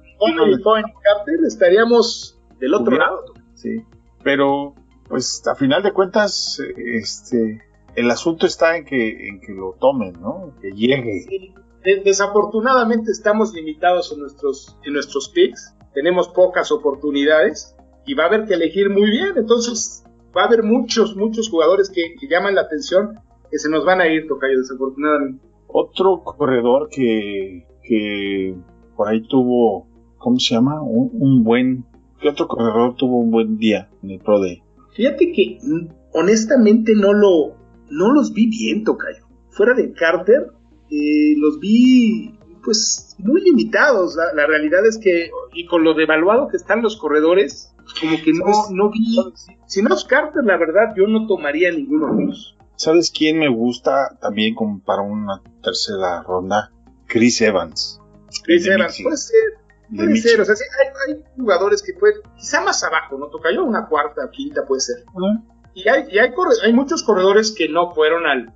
[1.03, 3.25] Carter estaríamos del otro lado.
[3.55, 3.83] Sí,
[4.23, 4.75] pero
[5.09, 7.63] pues a final de cuentas este
[7.95, 10.55] el asunto está en que, en que lo tomen, ¿no?
[10.61, 11.53] Que llegue.
[12.05, 18.47] Desafortunadamente estamos limitados en nuestros, en nuestros picks, tenemos pocas oportunidades y va a haber
[18.47, 20.03] que elegir muy bien, entonces
[20.37, 24.09] va a haber muchos, muchos jugadores que, llaman la atención que se nos van a
[24.09, 25.45] ir, Tocayo, desafortunadamente.
[25.67, 28.55] Otro corredor que, que
[28.97, 29.87] por ahí tuvo,
[30.19, 30.83] ¿cómo se llama?
[30.83, 31.85] Un, buen,
[32.21, 34.63] ¿qué otro corredor tuvo un buen día en el Pro Day?
[34.95, 37.57] Fíjate que mm, honestamente no lo,
[37.91, 39.27] no los vi bien, Tocayo.
[39.51, 40.51] Fuera de Carter,
[40.91, 44.17] eh, los vi pues muy limitados.
[44.35, 48.47] La, realidad es que, y con lo devaluado que están los corredores, como que no,
[48.71, 49.19] no vi.
[49.67, 52.54] Si no es Carter, la verdad, yo no tomaría ninguno de ellos.
[52.77, 56.71] ¿Sabes quién me gusta también como para una tercera ronda?
[57.07, 58.01] Chris Evans.
[58.43, 59.65] Chris Evans, puede ser.
[59.95, 60.65] Puede ser, o sea, sí,
[61.09, 63.27] hay, jugadores que pueden, quizá más abajo, ¿no?
[63.29, 65.05] Tocayo una cuarta o quinta puede ser.
[65.75, 66.31] Y hay, y hay,
[66.63, 68.53] hay, muchos corredores que no fueron al,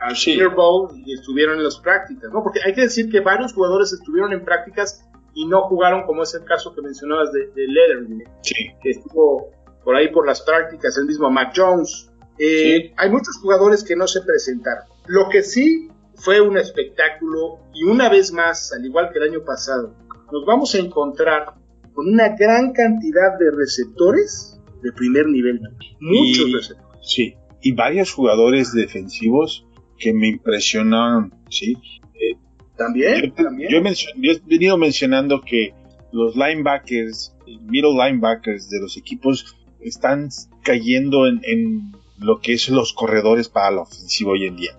[0.00, 2.42] al, Senior Bowl y estuvieron en las prácticas, ¿no?
[2.42, 6.34] Porque hay que decir que varios jugadores estuvieron en prácticas y no jugaron, como es
[6.34, 8.54] el caso que mencionabas de, de sí.
[8.82, 9.50] que estuvo
[9.84, 12.09] por ahí por las prácticas, el mismo Mac Jones.
[12.42, 14.84] Eh, hay muchos jugadores que no se presentaron.
[15.06, 19.44] Lo que sí fue un espectáculo y una vez más, al igual que el año
[19.44, 19.94] pasado,
[20.32, 21.54] nos vamos a encontrar
[21.92, 25.60] con una gran cantidad de receptores de primer nivel.
[26.00, 26.98] Muchos receptores.
[27.02, 29.66] Sí, y varios jugadores defensivos
[29.98, 31.76] que me impresionaron, ¿sí?
[32.14, 32.38] Eh,
[32.76, 33.70] también, yo, también.
[33.70, 35.74] Yo, he venido mencionando que
[36.10, 40.28] los linebackers, middle linebackers de los equipos están
[40.62, 44.72] cayendo en, lo que es los corredores para la ofensiva hoy en día.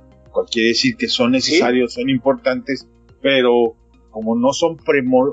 [0.49, 2.87] Quiere decir que son necesarios, son importantes,
[3.21, 3.75] pero
[4.11, 4.77] como no son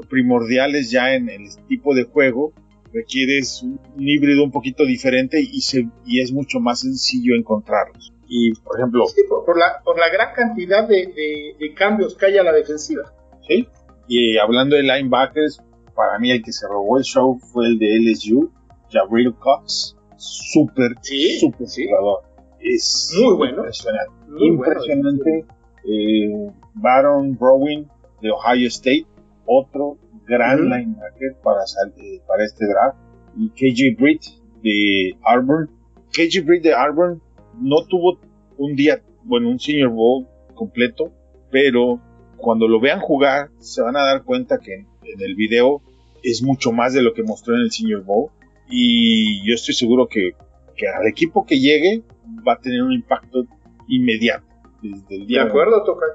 [0.09, 2.53] primordiales ya en el tipo de juego,
[2.93, 8.13] requieres un híbrido un poquito diferente y, se, y es mucho más sencillo encontrarlos.
[8.29, 9.07] Y, por ejemplo...
[9.07, 13.03] Sí, por, la, por la gran cantidad de, cambios que hay a la defensiva.
[13.47, 13.67] Sí,
[14.07, 15.61] y hablando de linebackers,
[15.95, 18.51] para mí el que se robó el show fue el de LSU,
[18.91, 19.97] Jabril Cox.
[20.19, 22.23] Súper, sí, súper jugador.
[22.61, 23.57] Es muy bueno.
[23.59, 24.13] Impresionante.
[24.41, 25.45] impresionante.
[25.85, 27.89] Eh, Baron Browin
[28.21, 29.07] de Ohio State,
[29.47, 31.61] otro gran linebacker para,
[31.97, 32.99] eh, para este draft.
[33.37, 34.23] Y KJ Britt
[34.63, 35.71] de Auburn.
[36.13, 37.23] KJ Britt de Auburn
[37.61, 38.19] no tuvo
[38.57, 41.13] un día, bueno, un Senior Bowl completo,
[41.51, 42.01] pero
[42.37, 44.87] cuando lo vean jugar se van a dar cuenta que en,
[45.21, 45.83] el video
[46.23, 48.31] es mucho más de lo que mostró en el Senior Bowl.
[48.71, 50.33] Y yo estoy seguro que,
[50.77, 52.03] que al equipo que llegue
[52.47, 53.45] va a tener un impacto
[53.89, 54.47] inmediato
[54.83, 55.45] desde el día.
[55.45, 56.07] De acuerdo, Toca.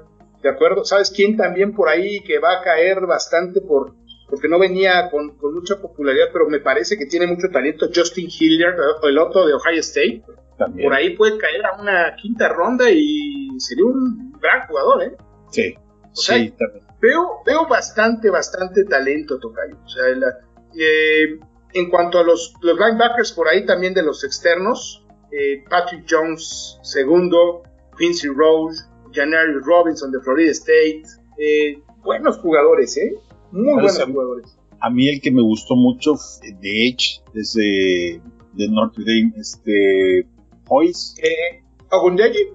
[0.42, 0.84] De acuerdo.
[0.84, 3.94] ¿Sabes quién también por ahí que va a caer bastante por,
[4.28, 8.76] porque no venía con, mucha popularidad, pero me parece que tiene mucho talento, Justin Hilliard,
[9.02, 10.22] el otro de Ohio State.
[10.58, 10.88] También.
[10.88, 15.16] Por ahí puede caer a una quinta ronda y sería un gran jugador, ¿eh?
[15.50, 15.74] Sí,
[16.12, 16.84] O sea, sí, también.
[17.00, 19.76] Veo, veo bastante, bastante talento, Tocayo.
[19.84, 20.38] O sea, la-
[20.78, 21.38] eh,
[21.74, 26.78] en cuanto a los, los linebackers por ahí también de los externos, eh, Patrick Jones,
[26.82, 27.62] segundo,
[27.98, 31.02] Quincy Rose, Janarius Robinson de Florida State,
[31.38, 33.12] eh, buenos jugadores, ¿eh?
[33.50, 34.58] Muy ¿Cuál es buenos jugadores.
[34.80, 38.20] A mí el que me gustó mucho de Edge, desde
[38.52, 40.26] de Notre Dame, este,
[40.68, 41.16] Hoyes.
[41.22, 42.50] Eh, Ogundeji,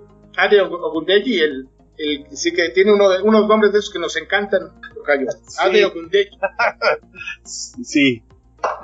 [0.62, 4.80] Ogundeji, el, el sí que tiene uno de, unos nombres de esos que nos encantan,
[4.94, 5.28] Tocayo.
[5.32, 5.58] Sí.
[5.60, 6.38] Ade Ogundeji.
[7.44, 8.24] Sí,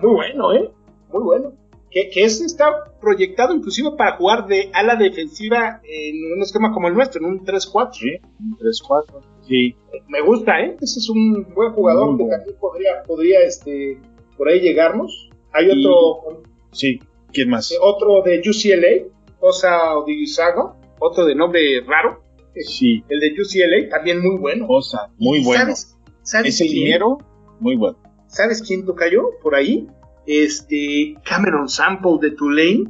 [0.01, 0.71] Muy bueno, ¿eh?
[1.11, 1.53] Muy bueno.
[1.91, 2.65] Que, que ese está
[2.99, 7.45] proyectado inclusive para jugar de ala defensiva en un esquema como el nuestro, en un
[7.45, 7.89] 3-4.
[7.93, 9.21] sí, un 3-4.
[9.47, 9.75] Sí,
[10.09, 10.75] Me gusta, ¿eh?
[10.81, 12.37] Ese es un buen jugador Muy que bueno.
[12.37, 13.97] también podría, podría este,
[14.37, 15.29] por ahí llegarnos.
[15.53, 16.99] Hay Y- otro, sí.
[17.31, 17.71] ¿Quién más?
[17.71, 19.07] eh, otro de UCLA,
[19.39, 22.21] Osa Odigisago, otro de nombre raro,
[22.57, 24.65] Sí, el de UCLA, también muy bueno.
[24.67, 25.61] Cosa, muy ¿Y bueno.
[25.63, 27.17] ¿Sabes, sabes Ese dinero,
[27.59, 27.97] muy bueno.
[28.35, 29.87] ¿Sabes quién tocayó por ahí?
[30.27, 32.83] Este Cameron Sample de Tulane.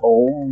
[0.00, 0.48] Oh,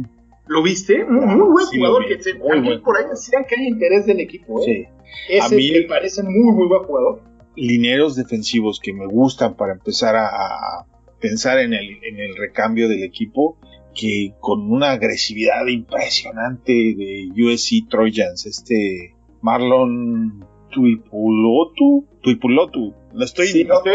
[0.46, 1.05] ¿Lo viste?
[1.05, 2.07] Muy, muy buen Sí, jugador.
[2.09, 2.83] Que se, Muy también bueno.
[2.83, 4.61] por ahí decían que hay interés del equipo.
[4.61, 4.64] ¿eh?
[4.64, 5.05] sí.
[5.29, 7.22] Ese A mí- me parece muy, muy buen jugador.
[7.57, 10.87] Lineros defensivos que me gustan para empezar a, a
[11.20, 13.59] pensar en el, en el recambio del equipo,
[13.94, 23.64] que con una agresividad impresionante de USC Trojans, este Marlon Tuipulotu, Tuipulotu, lo estoy, Sí,
[23.64, 23.79] no.
[23.79, 23.94] estoy,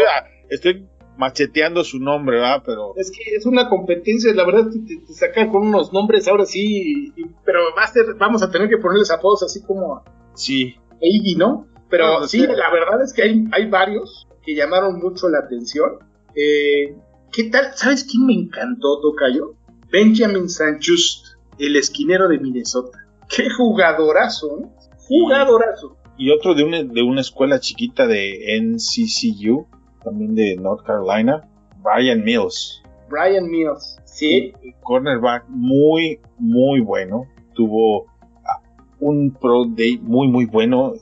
[0.50, 0.86] estoy
[1.18, 2.62] macheteando su nombre, ¿verdad?
[2.66, 6.28] Pero Es que es una competencia, la verdad, que te, te sacan con unos nombres
[6.28, 7.12] ahora sí.
[7.16, 7.60] y- pero
[7.92, 10.02] ser- vamos a tener que ponerles apodos así como
[10.34, 11.66] sí, Iggy, ¿no?
[11.88, 12.46] Pero No, sí, sí.
[12.46, 15.92] la verdad es que hay, hay varios que llamaron mucho la atención.
[16.34, 16.94] Eh,
[17.32, 17.70] ¿Qué tal?
[17.74, 19.54] ¿Sabes quién me encantó, Tocayo?
[19.90, 20.46] Benjamin.
[20.84, 21.26] Just,
[21.58, 22.98] el esquinero de Minnesota.
[23.28, 24.58] ¡Qué jugadorazo!
[24.60, 24.66] ¿eh?
[25.08, 25.96] Jugadorazo.
[26.18, 29.66] y otro de una, de una escuela chiquita de NCCU,
[30.06, 31.46] también de North Carolina,
[31.82, 32.82] Brian Mills.
[33.10, 33.98] Brian Mills.
[34.04, 37.24] Sí, cornerback muy, muy bueno.
[37.54, 38.06] Tuvo
[38.44, 38.62] ah,
[39.00, 40.94] un pro day muy, muy bueno.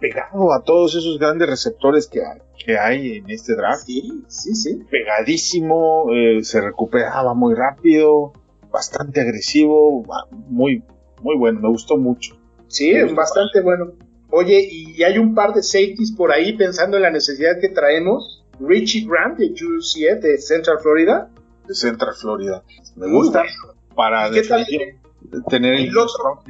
[0.00, 3.84] Pegado a todos esos grandes receptores que, hay- que hay en este draft.
[3.86, 4.80] sí, sí, sí.
[4.90, 8.32] Pegadísimo, eh, se recuperaba muy rápido,
[8.70, 10.82] bastante agresivo, ah, muy,
[11.22, 11.60] muy bueno.
[11.60, 12.36] Me gustó mucho.
[12.68, 13.92] Sí, bastante bueno.
[14.30, 18.37] Oye, y hay un par de safeties por ahí pensando en la necesidad que traemos.
[18.60, 21.30] Richie Grant de UCF de Central Florida.
[21.66, 22.62] De Central Florida.
[22.96, 23.80] Me Muy gusta bueno.
[23.94, 24.66] para ¿Y qué tal
[25.48, 26.42] tener el, el otro?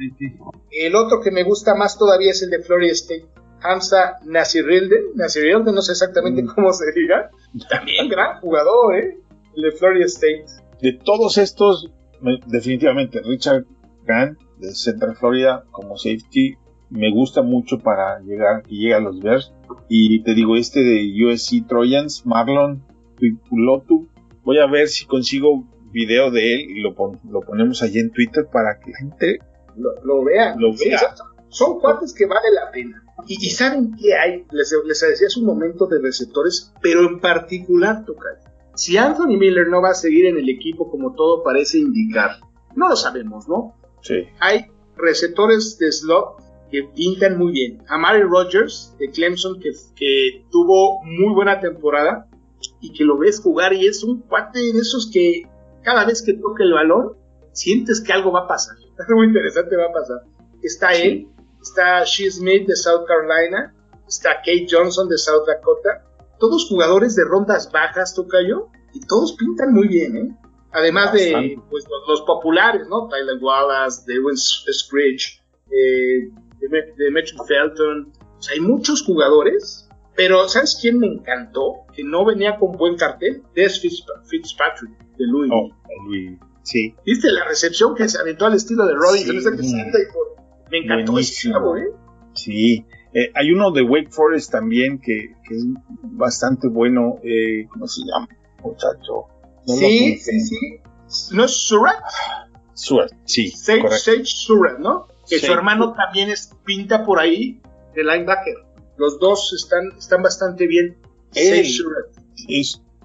[0.71, 3.25] El otro que me gusta más todavía es el de Florida State.
[3.61, 5.15] Hamza Nasirilden.
[5.15, 6.47] Nasirilden, no sé exactamente Mm.
[6.55, 7.29] cómo se diga.
[7.69, 9.17] También gran jugador, ¿eh?
[9.55, 10.45] El de Florida State.
[10.81, 11.89] De todos estos,
[12.21, 13.65] me- definitivamente Richard
[14.05, 16.55] Grant de Central Florida como safety
[16.89, 19.51] me gusta mucho para llegar que llegue a los Bears.
[19.87, 22.83] Y te digo, este de USC Trojans, Marlon
[23.17, 24.07] Pipulotu,
[24.43, 28.11] voy a ver si consigo video de él y lo, pon- lo ponemos allí en
[28.11, 29.39] Twitter para que la gente
[29.75, 30.59] Lo, lo vean.
[30.59, 30.99] Lo Sí, vea.
[30.99, 33.03] son- son cuates que vale la pena.
[33.27, 37.19] Y, y saben qué hay, les, les decía hace un momento de receptores, pero en
[37.19, 38.33] particular tocar.
[38.75, 42.37] Si Anthony Miller no va a seguir en el equipo como todo parece indicar,
[42.75, 43.73] no lo sabemos, ¿no?
[44.01, 46.37] sí, Hay receptores de slot
[46.71, 47.83] que pintan muy bien.
[47.87, 52.27] Amari Rogers de Clemson, que, que tuvo muy buena temporada
[52.81, 55.43] y que lo ves jugar y es un cuate de esos que
[55.83, 57.13] cada vez que toca el balón
[57.53, 58.75] sientes que algo va a pasar.
[58.99, 60.17] Algo muy interesante va a pasar.
[60.61, 61.01] Está Sí.
[61.03, 61.27] él,
[61.61, 63.73] está Shea Smith de South Carolina,
[64.07, 66.03] está Kate Johnson de South Dakota.
[66.37, 70.35] Todos jugadores de rondas bajas, Tocayo, y todos pintan muy bien, ¿eh?
[70.71, 73.07] Además de pues, los, los populares, ¿no?
[73.07, 76.29] Tyler Wallace, Dewey Scridge, eh,
[76.61, 78.11] Dem- Demetri Felton.
[78.37, 81.85] O sea, hay muchos jugadores, pero ¿sabes quién me encantó?
[81.95, 83.43] Que no venía con buen cartel.
[83.55, 85.53] Des Fitz- Fitzpatrick de Louisville.
[85.73, 89.31] oh, Luis, sí, ¿Viste la recepción que se aventó al estilo de Robinson?
[89.31, 89.37] Sí.
[89.37, 91.87] Esa que salta y por- Me encantó ese chavo, ¿eh?
[92.33, 92.85] sí.
[93.11, 95.65] Eh, hay uno de Wake Forest también que, que es
[96.03, 97.15] bastante bueno.
[97.23, 98.27] eh, ¿Cómo se llama?
[98.63, 99.25] Muchacho.
[99.67, 101.35] No lo sí, sí, sí.
[101.35, 102.03] ¿No es Surratt?
[102.75, 104.03] Suert, sí, Sage, correcto.
[104.03, 105.07] Sage Surratt, ¿no?
[105.29, 107.61] Que su hermano también es pinta por ahí
[107.95, 108.55] de linebacker.
[108.97, 110.97] Los dos están, están bastante bien.
[111.35, 111.65] Él-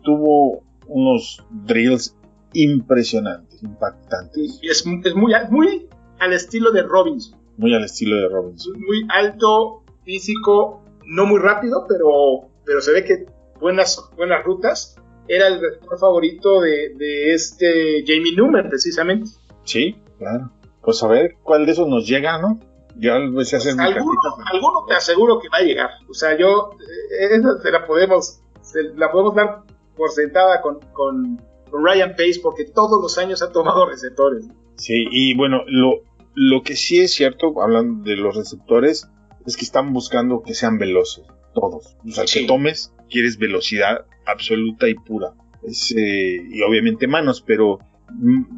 [0.03, 2.17] tuvo unos drills
[2.53, 7.39] impresionantes, impactantes, Y es, es muy, muy al estilo de Robinson.
[7.57, 8.75] muy al estilo de Robinson.
[8.81, 13.27] Muy alto, físico, no muy rápido, pero, pero se ve que
[13.61, 14.97] buenas, buenas rutas.
[15.27, 15.61] Era el
[15.99, 19.31] favorito de, de este Jamie Newman, precisamente.
[19.65, 20.51] Sí, Claro.
[20.85, 22.61] Pues a ver cuál de esos nos llega, ¿no?
[22.97, 24.21] Ya pues, se hacer alguno,
[24.53, 25.91] alguno te aseguro que va a llegar.
[26.09, 29.63] O sea, yo, eh, esa se la podemos, se la podemos dar
[29.97, 34.47] por sentada con, con, con Ryan Pace porque todos los años ha tomado receptores.
[34.77, 36.03] Sí, y bueno, lo,
[36.35, 39.09] lo que sí es cierto, hablando de los receptores,
[39.47, 41.97] es que están buscando que sean veloces, todos.
[42.07, 45.35] O sea, que tomes, quieres velocidad absoluta y pura.
[45.63, 47.79] Eh, y obviamente manos, pero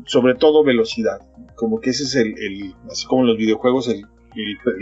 [0.07, 1.21] sobre todo velocidad.
[1.55, 4.07] Como que ese es el, así como en los videojuegos, el,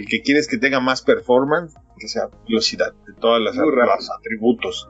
[0.09, 4.89] que quieres que tenga más performance, que sea velocidad de todos los atributos.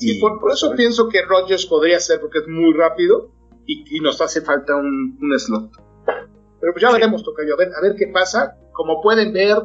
[0.00, 3.30] y, por, eso pienso que Rogers podría ser, porque es muy rápido
[3.66, 5.70] y, nos hace falta un, slot.
[6.60, 8.56] Pero pues ya veremos, Tocayo, a ver, a ver qué pasa.
[8.72, 9.56] Como pueden ver,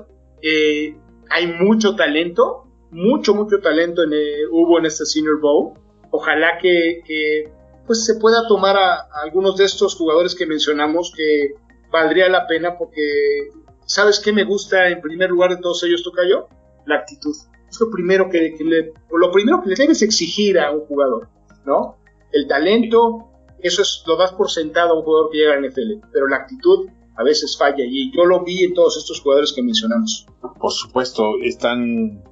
[0.42, 0.96] eh,
[1.30, 5.74] hay mucho talento, mucho, mucho talento en, eh, hubo en este Senior Bowl.
[6.12, 7.52] Ojalá que,
[7.90, 11.56] pues se pueda tomar a, algunos de estos jugadores que mencionamos que
[11.92, 13.50] valdría la pena porque,
[13.88, 16.50] ¿sabes qué me gusta en primer lugar de todos ellos, Tocayo?
[16.86, 17.36] La actitud.
[17.68, 21.30] Es lo primero que, le, lo primero que le debes exigir a un jugador,
[21.66, 21.98] ¿no?
[22.32, 26.08] El talento, eso es, lo das por sentado a un jugador que llega a NFL,
[26.14, 29.64] pero la actitud a veces falla y yo lo vi en todos estos jugadores que
[29.64, 30.28] mencionamos.
[30.60, 32.24] Por supuesto, están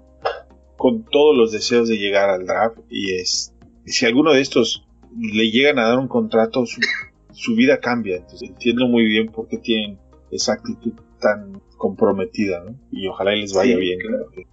[0.78, 3.56] con todos los deseos de llegar al draft y es
[3.88, 4.87] si alguno de estos
[5.17, 8.17] le llegan a dar un contrato su, vida cambia.
[8.17, 10.00] Entonces entiendo muy bien por qué tienen
[10.32, 12.76] esa actitud tan comprometida ¿no?
[12.91, 14.00] y ojalá les vaya bien.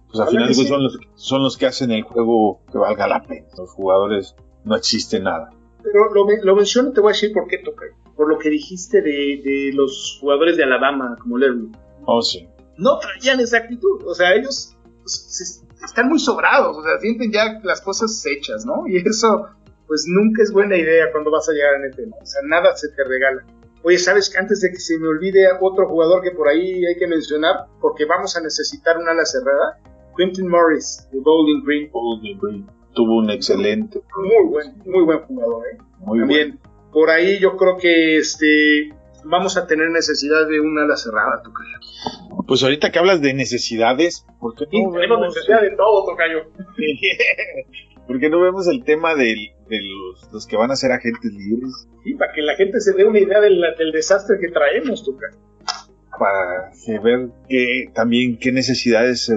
[0.07, 3.47] pues al final son, los, son los que hacen el juego que valga la pena.
[3.57, 5.51] Los jugadores no existe nada.
[5.83, 9.01] Pero lo, lo menciono te voy a decir por qué toca por lo que dijiste
[9.01, 12.47] de, de los jugadores de Alabama como Lerner oh sí.
[12.77, 14.03] No traían esa actitud.
[14.05, 18.87] O sea ellos pues, están muy sobrados, o sea, sienten ya las cosas hechas, ¿no?
[18.87, 19.47] Y eso,
[19.87, 22.89] pues nunca es buena idea cuando vas a llegar a NFL, o sea, nada se
[22.89, 23.43] te regala.
[23.83, 26.95] Oye, ¿sabes que antes de que se me olvide otro jugador que por ahí hay
[26.97, 29.79] que mencionar, porque vamos a necesitar una ala cerrada?
[30.17, 31.91] Quentin Morris, de Bowling Green.
[31.91, 32.67] Bowling Green.
[32.95, 34.01] Tuvo un excelente.
[34.17, 35.77] Muy buen, muy buen jugador, ¿eh?
[35.99, 36.59] Muy También,
[36.91, 38.89] por ahí yo creo que este
[39.25, 41.77] vamos a tener necesidad de una ala cerrada, Tocayo.
[42.47, 46.45] Pues ahorita que hablas de necesidades, ¿por qué no tenemos necesidad de todo, Tocayo.
[48.07, 49.53] ¿Por qué no vemos el tema de
[50.31, 51.87] los, que van a ser agentes libres?
[52.03, 55.37] Sí, para que la gente se dé una idea del, desastre que traemos, Tocayo.
[56.17, 56.71] Para
[57.03, 59.31] ver que, también qué necesidades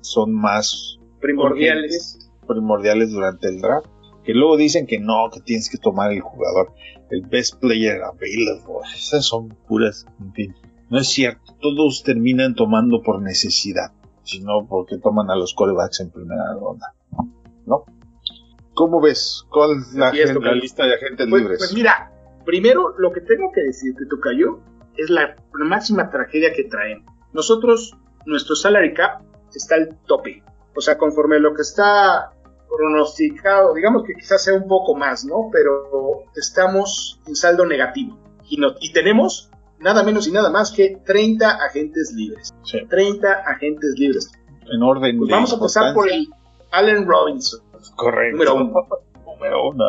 [0.00, 2.30] son más primordiales.
[2.46, 3.86] primordiales durante el draft.
[4.24, 6.72] Que luego dicen que no, que tienes que tomar el jugador
[7.10, 8.86] el best player available.
[8.94, 10.54] Esas son puras, en fin.
[10.90, 13.92] No es cierto, todos terminan tomando por necesidad,
[14.22, 16.94] sino porque toman a los corebacks en primera ronda.
[17.66, 17.84] ¿No?
[18.78, 19.44] ¿Cómo ves?
[19.50, 20.12] ¿Cuál es la,
[20.54, 21.58] lista de agentes pues, libres?
[21.58, 22.12] Pues mira,
[22.44, 24.60] primero lo que tengo que decirte, Tocayo,
[24.96, 27.04] es la máxima tragedia que traen.
[27.32, 30.44] Nosotros, nuestro salary cap está al tope.
[30.76, 32.30] O sea, conforme lo que está
[32.68, 35.48] pronosticado, digamos que quizás sea un poco más, ¿no?
[35.52, 38.16] Pero estamos en saldo negativo
[38.48, 42.54] y, no, y tenemos nada menos y nada más que 30 agentes libres.
[42.88, 44.30] 30 agentes libres.
[44.70, 45.18] En orden.
[45.18, 46.28] Pues vamos a pasar por el
[46.70, 47.60] Allen Robinson.
[47.96, 48.36] Correcto.
[48.36, 48.86] Número uno.
[49.26, 49.84] Número uno.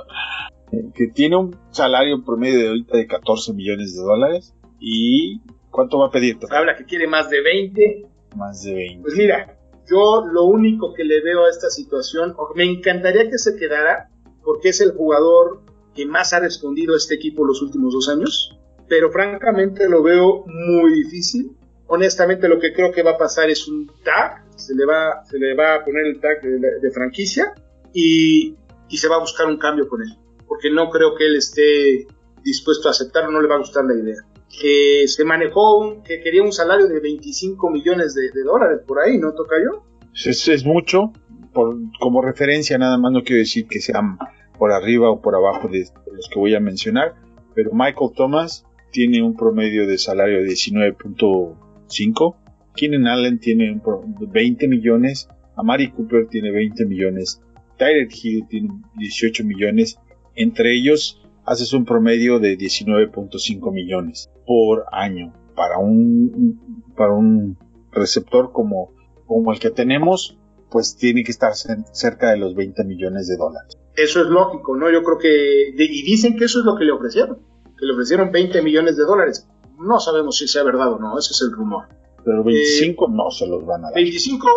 [0.94, 4.56] Que tiene un salario promedio de ahorita de 14 millones de dólares.
[4.80, 6.38] ¿Y cuánto va a pedir?
[6.50, 8.06] Habla que quiere más de 20.
[8.36, 9.02] Más de 20.
[9.02, 9.58] Pues mira,
[9.90, 14.10] yo lo único que le veo a esta situación, me encantaría que se quedara,
[14.44, 15.62] porque es el jugador
[15.96, 20.46] que más ha respondido a este equipo los últimos dos años, pero francamente lo veo
[20.48, 21.52] muy difícil.
[21.88, 25.40] Honestamente lo que creo que va a pasar es un tag, se le va, se
[25.40, 27.54] le va a poner el tag de, franquicia
[27.94, 28.56] y,
[28.90, 30.10] y se va a buscar un cambio con él,
[30.48, 32.08] porque no creo que él esté
[32.44, 36.44] dispuesto a aceptar no le va a gustar la idea que se manejó, que quería
[36.44, 39.84] un salario de 25 millones de, dólares por ahí, ¿no, toca yo?
[40.14, 41.14] Es, es mucho,
[41.54, 44.18] por, como referencia nada más no quiero decir que sean
[44.58, 47.16] por arriba o por abajo de, los que voy a mencionar,
[47.54, 52.36] pero Michael Thomas tiene un promedio de salario de 19.5,
[52.76, 53.80] Keenan Allen tiene
[54.20, 57.42] 20 millones, Amari Cooper tiene 20 millones,
[57.80, 59.98] Tyler Hill tiene 18 millones,
[60.36, 67.58] entre ellos haces un promedio de 19.5 millones por año para un, para un
[67.92, 68.94] receptor como,
[69.26, 70.38] como el que tenemos,
[70.70, 73.78] pues tiene que estar cerca de los 20 millones de dólares.
[73.96, 74.92] Eso es lógico, ¿no?
[74.92, 77.40] Yo creo que, y dicen que eso es lo que le ofrecieron,
[77.78, 79.48] que le ofrecieron 20 millones de dólares.
[79.80, 81.86] No sabemos si sea verdad o no, ese es el rumor.
[82.24, 83.96] Pero 25 eh, no se los van a dar.
[83.96, 84.48] 25,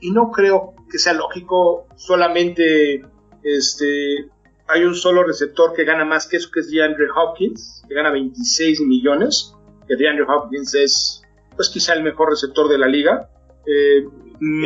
[0.00, 3.02] y no creo que sea lógico solamente
[3.42, 4.28] este,
[4.68, 8.10] hay un solo receptor que gana más que eso, que es DeAndre Hopkins, que gana
[8.10, 9.54] 26 millones.
[9.88, 11.22] que DeAndre Hopkins es,
[11.56, 13.28] pues quizá el mejor receptor de la liga.
[13.66, 14.04] Eh,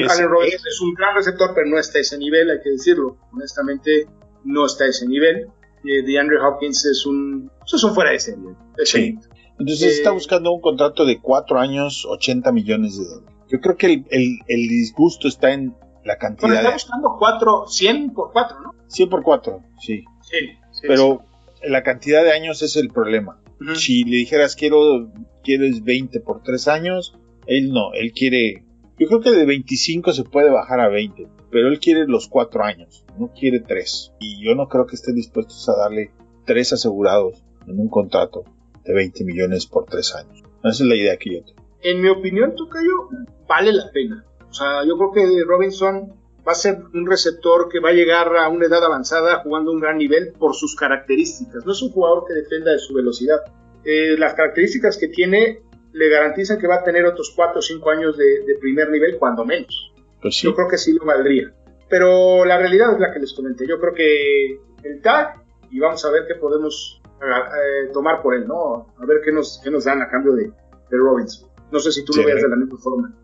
[0.02, 2.70] Es- Allen Robinson es un gran receptor, pero no está a ese nivel, hay que
[2.70, 3.16] decirlo.
[3.32, 4.06] Honestamente,
[4.44, 5.46] no está a ese nivel.
[5.84, 8.54] Eh, DeAndre Hopkins es un, es un fuera de ese nivel.
[8.84, 9.18] Sí.
[9.58, 13.34] Entonces Eh, está buscando un contrato de cuatro años, 80 millones de dólares.
[13.48, 15.74] Yo creo que el, el- el disgusto está en
[16.04, 16.74] la cantidad está de...
[16.74, 18.74] buscando 4, 100 por 4, ¿no?
[18.88, 20.04] 100 por 4, sí.
[20.22, 20.36] Sí.
[20.72, 21.24] sí, Pero
[21.62, 23.40] la cantidad de años es el problema.
[23.60, 23.64] sí.
[23.64, 23.74] Ujú.
[23.76, 25.10] Si le dijeras quiero
[25.42, 28.64] quieres 20 por 3 años, él no, él quiere...
[28.98, 32.64] Yo creo que de 25 se puede bajar a 20, pero él quiere los 4
[32.64, 34.12] años, no quiere 3.
[34.20, 36.12] Y yo no creo que estén dispuestos a darle
[36.46, 38.44] 3 asegurados en un contrato
[38.84, 40.42] de 20 millones por 3 años.
[40.62, 41.62] Esa es la idea que yo tengo.
[41.82, 43.08] En mi opinión, Tocayo,
[43.46, 44.24] vale la pena.
[44.54, 46.14] O sea, yo creo que Robinson
[46.46, 49.74] va a ser un receptor que va a llegar a una edad avanzada jugando a
[49.74, 51.66] un gran nivel por sus características.
[51.66, 53.40] No es un jugador que dependa de su velocidad.
[53.84, 55.60] Eh, las características que tiene
[55.92, 59.18] le garantizan que va a tener otros 4 o 5 años de, de primer nivel,
[59.18, 59.92] cuando menos.
[60.22, 60.46] Pues sí.
[60.46, 61.52] Yo creo que sí lo valdría.
[61.90, 63.66] Pero la realidad es la que les comenté.
[63.66, 65.42] Yo creo que el tag,
[65.72, 68.94] y vamos a ver qué podemos eh, tomar por él, ¿no?
[68.98, 71.48] A ver qué nos, qué nos dan a cambio de, de Robinson.
[71.72, 72.20] No sé si tú Sí.
[72.20, 73.14] lo veas de la misma forma.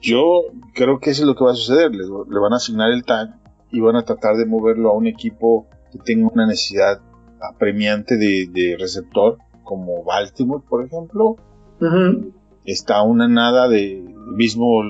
[0.00, 0.42] Yo
[0.74, 1.90] creo que eso es lo que va a suceder.
[1.90, 3.38] Le, le van a asignar el tag
[3.70, 7.00] y van a tratar de moverlo a un equipo que tenga una necesidad
[7.40, 11.36] apremiante de, de receptor, como Baltimore, por ejemplo.
[12.64, 14.02] Está una nada de
[14.34, 14.82] mismo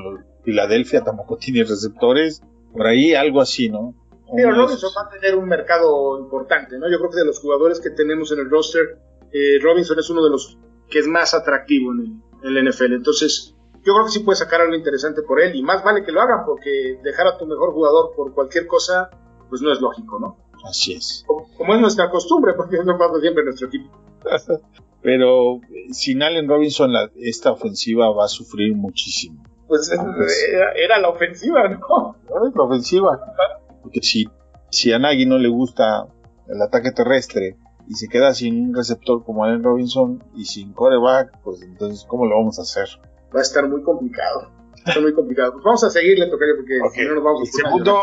[0.44, 2.42] Filadelfia, tampoco tiene receptores.
[2.72, 3.94] Por ahí algo así, ¿no?
[4.34, 6.90] Pero Robinson va a tener un mercado importante, ¿no?
[6.90, 8.98] Yo creo que de los jugadores que tenemos en el roster,
[9.32, 10.58] eh, Robinson es uno de los
[10.90, 12.00] que es más atractivo en
[12.42, 12.94] el, en el NFL.
[12.94, 13.55] Entonces,
[13.86, 16.20] yo creo que sí puede sacar algo interesante por él y más vale que lo
[16.20, 19.10] hagan porque dejar a tu mejor jugador por cualquier cosa,
[19.48, 20.36] pues no es lógico, ¿no?
[20.68, 21.22] Así es.
[21.26, 23.90] Como, como es nuestra costumbre, porque es lo que siempre nuestro equipo.
[25.02, 29.44] Pero eh, sin Allen Robinson, la- esta ofensiva va a sufrir muchísimo.
[29.68, 30.48] Pues Ah, pues.
[30.52, 32.16] era, era la ofensiva, ¿no?
[32.28, 33.20] Ay, la ofensiva.
[33.82, 34.28] Porque si,
[34.70, 36.06] si a Nagy no le gusta
[36.48, 37.56] el ataque terrestre
[37.88, 42.26] y se queda sin un receptor como Allen Robinson y sin coreback, pues entonces, ¿cómo
[42.26, 42.88] lo vamos a hacer?
[43.34, 44.50] Va a estar muy complicado.
[44.50, 45.52] Va a estar muy complicado.
[45.52, 48.00] Pues vamos a seguirle, Tocayo, porque si no nos vamos a El a segundo,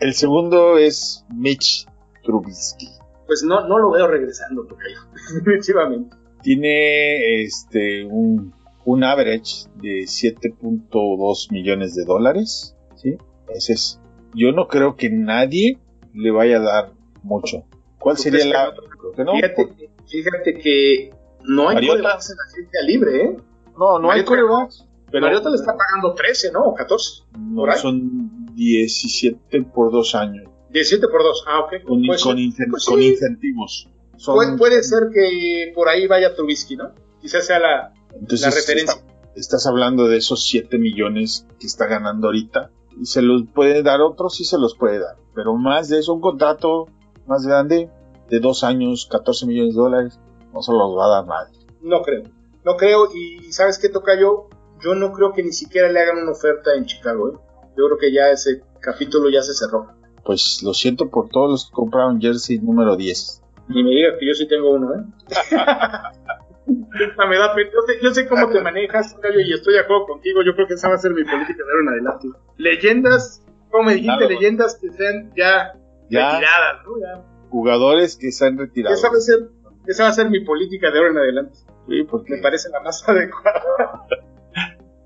[0.00, 1.86] el segundo es Mitch
[2.24, 2.88] Trubisky.
[3.26, 4.98] Pues no, no lo veo regresando, Tocayo.
[5.34, 6.16] Definitivamente.
[6.42, 8.52] Tiene este un,
[8.84, 12.76] un average de 7.2 millones de dólares.
[12.96, 13.16] ¿sí?
[13.48, 14.00] Ese es.
[14.34, 15.78] Yo no creo que nadie
[16.12, 17.64] le vaya a dar mucho.
[17.98, 18.74] ¿Cuál ¿Tú sería la.?
[19.16, 21.10] que no, Fíjate, fíjate que
[21.44, 21.98] no hay Mariota.
[21.98, 23.36] en la agencia libre, ¿eh?
[23.78, 24.86] No, no hay corebacks.
[25.10, 26.64] Pero Mariota le está pagando 13, ¿no?
[26.64, 27.22] O 14.
[27.38, 27.78] no, por ahí.
[27.78, 30.44] son 17 por dos años.
[30.70, 31.44] 17 por 2.
[31.46, 31.84] Ah, ok.
[31.86, 33.08] Con, Pues, con, incen- pues con sí.
[33.10, 33.88] incentivos.
[34.16, 36.90] Son- puede, puede ser que por ahí vaya Trubisky, ¿no?
[37.20, 38.94] Quizás sea la, Entonces, la referencia.
[39.00, 42.70] está- estás hablando de esos 7 millones que está ganando ahorita.
[43.00, 45.16] Y se los puede dar otros, sí se los puede dar.
[45.34, 46.86] Pero más de eso, un contrato
[47.26, 47.88] más grande
[48.30, 50.20] de dos años, 14 millones de dólares,
[50.52, 51.58] no se los va a dar nadie.
[51.82, 52.22] No creo.
[52.64, 53.08] No creo.
[53.14, 54.48] Y ¿sabes qué toca yo?
[54.80, 57.32] Yo no creo que ni siquiera le hagan una oferta en Chicago, ¿eh?
[57.76, 59.88] Yo creo que ya ese capítulo ya se cerró.
[60.24, 63.42] Pues lo siento por todos los que compraron jersey número 10.
[63.68, 65.04] Ni me digas que yo sí tengo uno, ¿eh?
[65.28, 67.70] Esta me da pena.
[67.72, 70.42] Yo sé, yo sé cómo te manejas, y estoy de acuerdo contigo.
[70.44, 72.28] Yo creo que esa va a ser mi política de ahora en adelante.
[72.56, 74.28] Leyendas, como me dijiste, Claro.
[74.34, 75.72] leyendas que sean ya,
[76.10, 77.00] Ya, retiradas, ¿no?
[77.00, 77.24] Ya.
[77.50, 78.94] jugadores que se han retirado.
[78.94, 79.48] Esa va a ser,
[79.86, 81.58] esa va a ser mi política de ahora en adelante.
[81.88, 83.62] Sí, porque- Me parece la más adecuada.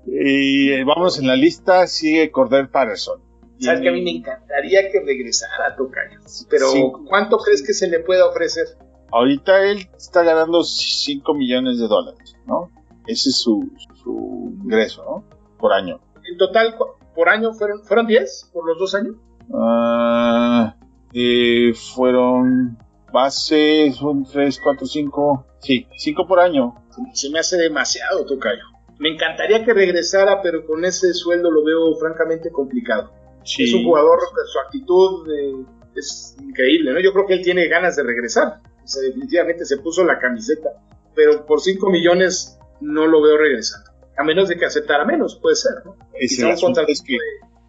[0.05, 3.21] Y eh, vamos en la lista, sigue Cordell Patterson.
[3.59, 6.19] Sabes que a mí me encantaría que regresara Tocayo.
[6.49, 6.81] Pero, Sí.
[7.09, 8.65] ¿cuánto crees que se le pueda ofrecer?
[9.11, 12.69] Ahorita él está ganando 5 millones de dólares, ¿no?
[13.05, 13.69] Ese es su,
[14.01, 15.23] su ingreso, ¿no?
[15.57, 15.99] Por año.
[16.23, 16.75] En total,
[17.13, 19.15] por año fueron, ¿fueron 10 por los dos años?
[19.53, 20.75] Ah,
[21.11, 22.77] eh, fueron
[23.11, 26.75] base, son 3, 4, 5, sí, 5 por año.
[27.13, 28.63] Se me hace demasiado, Tocayo.
[28.99, 33.11] Me encantaría que regresara, pero con ese sueldo lo veo francamente complicado.
[33.43, 33.63] Sí.
[33.63, 36.99] Es un jugador, su actitud eh, es increíble, ¿no?
[36.99, 38.61] Yo creo que él tiene ganas de regresar.
[38.83, 40.69] O sea, definitivamente se puso la camiseta,
[41.15, 43.89] pero por 5 millones no lo veo regresando.
[44.17, 45.95] A menos de que aceptara menos, puede ser, ¿no?
[46.13, 47.15] Es Quizá el, un asunto es que,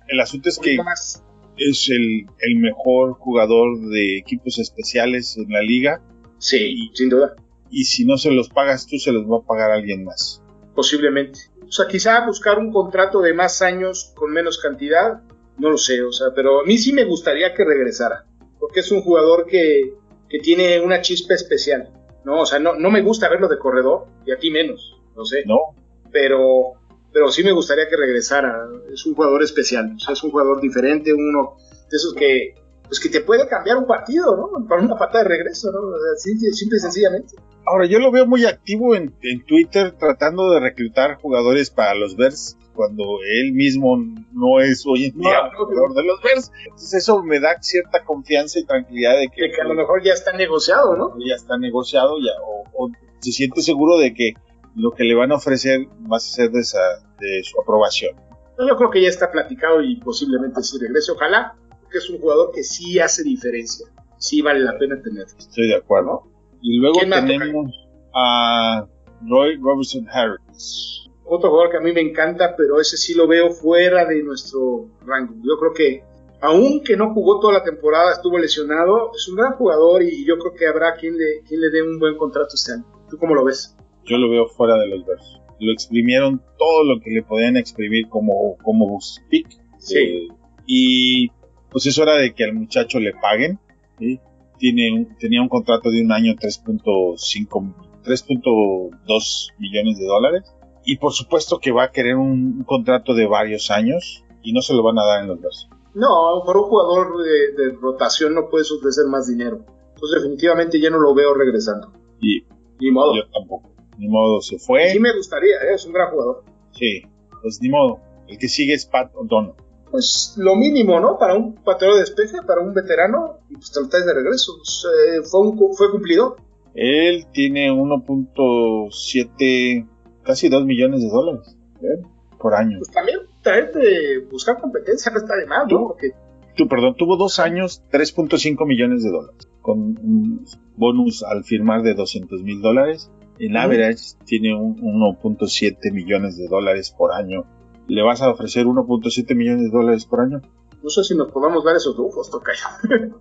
[0.09, 1.23] el asunto es un que poquito más.
[1.69, 6.03] Es el, el mejor jugador de equipos especiales en la liga
[6.39, 7.37] Sí, sin duda,
[7.71, 10.43] y si no se los pagas tú, se los va a pagar alguien más.
[10.75, 11.39] posiblemente.
[11.69, 15.21] O sea, quizá buscar un contrato de más años con menos cantidad,
[15.59, 18.25] no lo sé, o sea, pero a mí sí me gustaría que regresara,
[18.59, 19.93] porque es un jugador que,
[20.29, 21.91] que tiene una chispa especial,
[22.25, 22.41] ¿no?
[22.41, 24.97] O sea, no, no me gusta verlo de corredor, y a ti menos.
[25.15, 25.45] no sé.
[25.47, 25.77] No,
[26.11, 26.80] Pero,
[27.13, 28.69] pero sí me gustaría que regresara.
[28.93, 31.57] Es un jugador especial, o sea, es un jugador diferente, uno
[31.91, 32.55] de esos que,
[32.87, 34.67] pues que te puede cambiar un partido, ¿no?
[34.69, 35.81] Para una patada de regreso, ¿no?
[36.17, 37.37] Simple y sencillamente.
[37.67, 42.17] Ahora, yo lo veo muy activo en, en Twitter tratando de reclutar jugadores para los
[42.17, 43.97] Bears cuando él mismo
[44.33, 46.51] no es hoy en día No, jugador de los Bears.
[46.65, 50.03] Entonces eso me da cierta confianza y tranquilidad de que, Que, que a lo mejor
[50.03, 51.15] ya está negociado, ¿no?
[51.19, 52.91] ya está negociado ya, o, o
[53.21, 54.33] se siente seguro de que
[54.75, 56.81] lo que le van a ofrecer va a ser de, esa,
[57.19, 58.17] de su aprobación.
[58.59, 61.13] Yo creo que ya está platicado y posiblemente sí regrese.
[61.13, 63.87] Ojalá, porque es un jugador que sí hace diferencia.
[64.19, 65.35] Sí vale la pena tenerlo.
[65.39, 66.25] Estoy de acuerdo.
[66.61, 67.73] Y luego ¿Quién más, tenemos
[68.15, 68.87] a
[69.27, 71.09] Roy Robertson Harris.
[71.25, 74.89] Otro jugador que a mí me encanta, pero ese sí lo veo fuera de nuestro
[75.07, 75.35] rango.
[75.43, 76.05] Yo creo que,
[76.41, 80.55] aunque no jugó toda la temporada, estuvo lesionado, es un gran jugador y yo creo
[80.55, 82.85] que habrá quien le, quien le dé un buen contrato este año.
[83.09, 83.77] ¿Tú cómo lo ves?
[84.07, 85.39] Yo lo veo fuera de los Bears.
[85.61, 88.99] Lo exprimieron todo lo que le podían exprimir como, como
[89.29, 89.49] pick.
[89.79, 89.99] Sí.
[89.99, 90.29] Eh,
[90.67, 91.29] y
[91.71, 93.59] pues es hora de que al muchacho le paguen.
[93.99, 94.19] ¿sí?
[94.59, 97.75] Tiene, un- tenía un contrato de un año 3.5
[98.05, 100.43] 3.2 millones de dólares.
[100.85, 104.63] Y por supuesto que va a querer un, un contrato de varios años y no
[104.63, 105.69] se lo van a dar en los Bears.
[105.95, 109.59] No, por un jugador de, de rotación no puedes ofrecer más dinero.
[109.95, 111.93] Entonces definitivamente ya no lo veo regresando.
[112.21, 112.45] Y
[112.81, 113.15] Ni modo.
[113.15, 113.71] yo tampoco.
[114.01, 114.89] Ni modo, se fue.
[114.89, 115.75] Sí me gustaría, ¿eh?
[115.75, 116.43] es un gran jugador.
[116.73, 117.03] Sí,
[117.43, 118.01] pues ni modo.
[118.27, 119.53] El que sigue es Pat O'Donnell.
[119.91, 121.19] Pues lo mínimo, ¿no?
[121.19, 124.55] Para un pateador de despeje, para un veterano, y pues te lo traes de regreso.
[124.57, 126.37] Pues, eh, fue, un, fue cumplido.
[126.75, 129.87] Él tiene 1.7,
[130.23, 132.01] casi 2 millones de dólares ¿eh?
[132.39, 132.79] por año.
[132.79, 135.69] Pues también traerte, buscar competencia no está de mal, ¿no?
[135.69, 135.89] ¿Tú?
[135.89, 136.15] Porque
[136.57, 140.45] Tú, perdón, tuvo dos años, 3.5 millones de dólares, con un
[140.77, 143.11] bonus al firmar de 200 mil dólares.
[143.41, 143.65] En Ujú.
[143.65, 147.45] average tiene un 1.7 millones de dólares por año.
[147.89, 150.41] ¿Le vas a ofrecer 1.7 millones de dólares por año?
[150.83, 152.65] no sé si nos podamos dar esos lujos, Tocayo.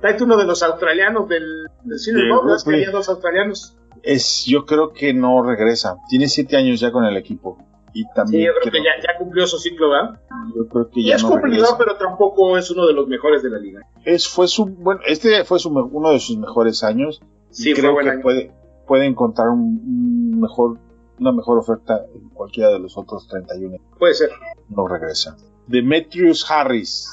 [0.00, 3.76] Tráete uno de los australianos del, del Senior De que había dos australianos.
[4.02, 5.96] Es, yo creo que no regresa.
[6.08, 7.58] Tiene 7 años ya con el equipo.
[7.94, 10.20] Y Sí, también yo creo creo- que ya, ya cumplió su ciclo, ¿verdad?
[10.56, 13.42] yo creo que Y ya es no cumplidor, pero tampoco es uno de los mejores
[13.42, 13.80] de la liga.
[14.04, 17.20] Es, fue su, bueno, este fue su, uno de sus mejores años.
[17.50, 18.22] Sí, y fue creo buen que año.
[18.22, 18.52] puede,
[18.86, 20.78] puede encontrar un, mejor,
[21.18, 23.76] una mejor oferta en cualquiera de los otros 31.
[23.98, 24.30] Puede ser.
[24.68, 25.36] No regresa.
[25.66, 27.12] Demetrius Harris,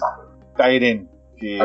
[0.57, 1.57] Tyren, que,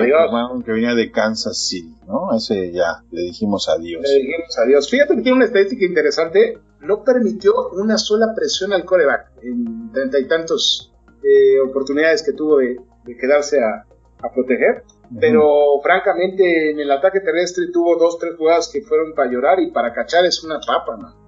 [0.65, 2.35] que venía de Kansas City, ¿no?
[2.35, 4.03] Ese ya, le dijimos adiós.
[4.03, 4.91] Le dijimos adiós.
[4.91, 6.59] Fíjate que tiene una estadística interesante.
[6.81, 10.93] No permitió una sola presión al coreback en treinta y tantos
[11.23, 13.85] eh, oportunidades que tuvo de, de quedarse a,
[14.23, 14.85] a proteger.
[15.21, 19.71] Pero francamente en el ataque terrestre tuvo dos, tres jugadas que fueron para llorar y
[19.71, 21.27] para cachar es una papa, ¿no?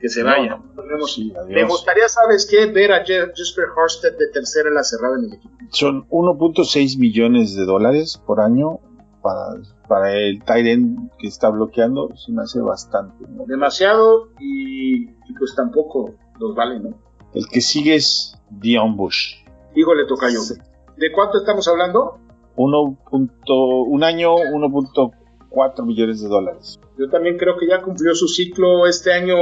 [0.00, 0.56] Que se No, vaya.
[0.56, 0.74] no.
[0.74, 1.32] Ponemos- Sí.
[1.48, 2.66] Me gustaría, ¿sabes qué?
[2.66, 5.54] Ver a Je- Jesper Horsted de tercera en la cerrada en el equipo.
[5.70, 8.80] Son 1.6 millones de dólares por año
[9.22, 9.54] para,
[9.88, 12.14] para el Tyren que está bloqueando.
[12.16, 13.24] Se me hace bastante.
[13.28, 13.44] ¿no?
[13.46, 16.90] Demasiado y, y pues tampoco los vale, ¿no?
[17.32, 19.36] El que sigue es Dion Bush.
[19.74, 20.40] Híjole, tocayo.
[20.40, 20.54] Sí.
[20.96, 22.18] ¿De cuánto estamos hablando?
[22.56, 22.98] 1.
[23.10, 26.80] un año, 1.4 millones de dólares.
[26.98, 28.86] Yo también creo que ya cumplió su ciclo.
[28.86, 29.34] Este año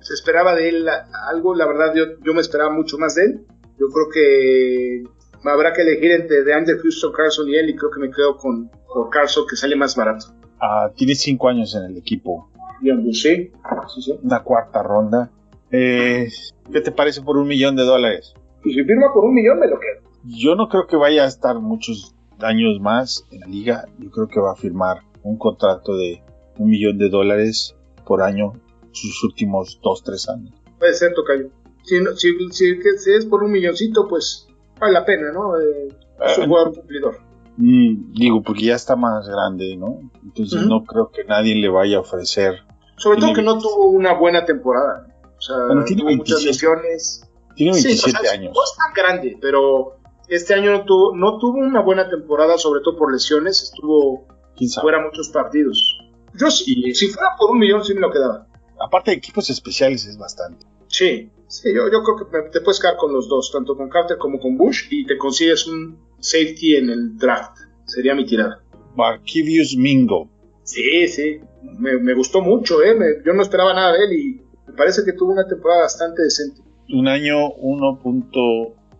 [0.00, 0.88] se esperaba de él
[1.28, 1.54] algo.
[1.54, 3.46] La verdad, yo, yo me esperaba mucho más de él.
[3.78, 5.04] Yo creo que
[5.44, 7.68] habrá que elegir entre de Andrew Houston, Carson y él.
[7.68, 10.26] Y creo que me quedo con, con Carson, que sale más barato.
[10.60, 12.50] Ah, tiene 5 años en el equipo.
[12.80, 13.52] Bien, pues sí.
[13.94, 14.18] sí, sí.
[14.22, 15.30] Una cuarta ronda.
[15.70, 16.28] Eh,
[16.72, 18.34] ¿Qué te parece por un millón de dólares?
[18.64, 20.00] Y si firma por un millón, me lo quedo.
[20.24, 23.84] Yo no creo que vaya a estar muchos años más en la liga.
[23.98, 26.22] Yo creo que va a firmar un contrato de
[26.58, 27.74] un millón de dólares
[28.06, 28.52] por año
[28.92, 30.54] sus últimos 2-3 años.
[30.78, 31.48] Puede ser, tocayo.
[31.82, 34.48] Si, no- si, si- que- si es por un milloncito, pues
[34.80, 35.58] vale la pena, ¿no?
[35.60, 35.88] Eh,
[36.26, 37.18] es un Eh, jugador cumplidor.
[37.58, 40.00] Mm, digo, porque ya está más grande, ¿no?
[40.22, 42.54] Entonces no creo que nadie le vaya a ofrecer.
[42.98, 45.06] Sobre todo que no tuvo una buena temporada.
[45.38, 46.46] O sea, Bueno, tiene muchas 27.
[46.46, 47.30] lesiones.
[47.54, 48.52] Tiene Sí, 27 o sea, años.
[48.54, 49.96] No es tan grande, pero
[50.28, 53.62] este año no tuvo, no tuvo una buena temporada, sobre todo por lesiones.
[53.62, 54.82] Estuvo ¿Quién sabe?
[54.84, 55.98] fuera muchos partidos.
[56.34, 58.46] Yo sí, si fuera por un millón, sí me lo quedaba.
[58.78, 60.66] Aparte de equipos especiales es bastante.
[60.88, 64.18] Sí, sí yo, yo creo que te puedes quedar con los dos, tanto con Carter
[64.18, 67.56] como con Bush, y te consigues un safety en el draft.
[67.86, 68.62] Sería mi tirada.
[68.96, 70.28] Marquivius Mingo.
[70.64, 71.38] Sí, sí,
[71.78, 72.94] me, me gustó mucho, ¿eh?
[72.94, 76.22] Me- yo no esperaba nada de él y me parece que tuvo una temporada bastante
[76.22, 76.60] decente.
[76.92, 77.48] Un año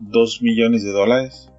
[0.01, 1.51] 1.2 millones de dólares.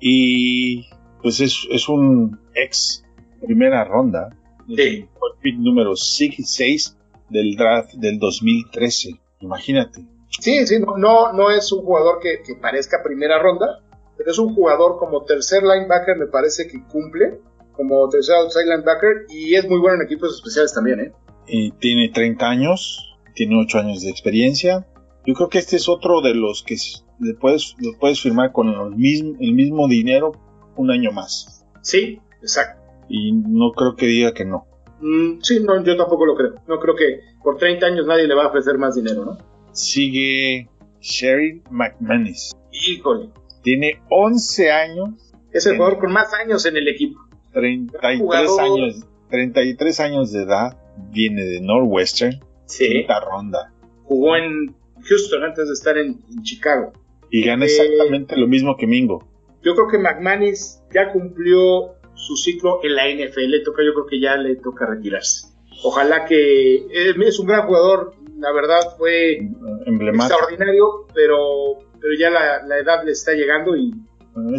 [0.00, 0.86] Y
[1.22, 3.04] pues es, es un ex
[3.44, 4.36] primera ronda.
[4.66, 5.08] Sí.
[5.42, 6.96] Pick número 6
[7.30, 9.20] del draft del 2013.
[9.40, 10.04] Imagínate.
[10.40, 13.80] Sí, sí, no, no, es un jugador que, parezca primera ronda,
[14.16, 17.38] pero es un jugador como tercer linebacker, me parece que cumple,
[17.72, 21.12] como tercer outside linebacker, y es muy bueno en equipos especiales también, ¿eh?
[21.46, 24.86] Y tiene 30 años, tiene 8 años de experiencia.
[25.24, 26.76] Yo creo que este es otro de los que
[27.18, 30.32] le puedes, lo puedes firmar con el mismo, el mismo dinero
[30.76, 31.64] un año más.
[31.82, 32.82] Sí, exacto.
[33.08, 34.66] Y no creo que diga que no.
[35.00, 36.54] Mm, sí, no, yo tampoco lo creo.
[36.66, 39.38] No creo que por 30 años nadie le va a ofrecer más dinero, ¿no?
[39.72, 40.68] Sigue
[41.00, 42.52] Sherry McManus.
[42.72, 43.30] Híjole.
[43.62, 45.34] Tiene 11 años.
[45.52, 47.20] Es el jugador con más años en el equipo.
[47.52, 50.76] 33 años, 33 años de edad.
[51.10, 52.40] Viene de Northwestern.
[52.66, 52.88] Sí.
[52.88, 53.72] Quinta ronda.
[54.04, 56.92] Jugó en Houston antes de estar en, Chicago.
[57.30, 59.26] Y gana eh, exactamente lo mismo que Mingo.
[59.62, 63.62] Yo creo que McManus ya cumplió su ciclo en la NFL.
[63.64, 65.48] Toca, yo creo que ya le toca retirarse.
[65.82, 69.40] Ojalá que eh, es un gran jugador, la verdad fue
[69.86, 73.92] extraordinario, pero, pero ya la, edad le está llegando y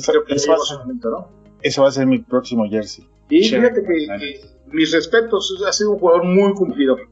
[0.05, 1.30] creo que va, su momento, ¿no?
[1.61, 3.07] Ese va a ser mi próximo jersey.
[3.30, 4.41] Y fíjate que,
[4.72, 7.07] mis respetos, ha sido un jugador muy cumplidor.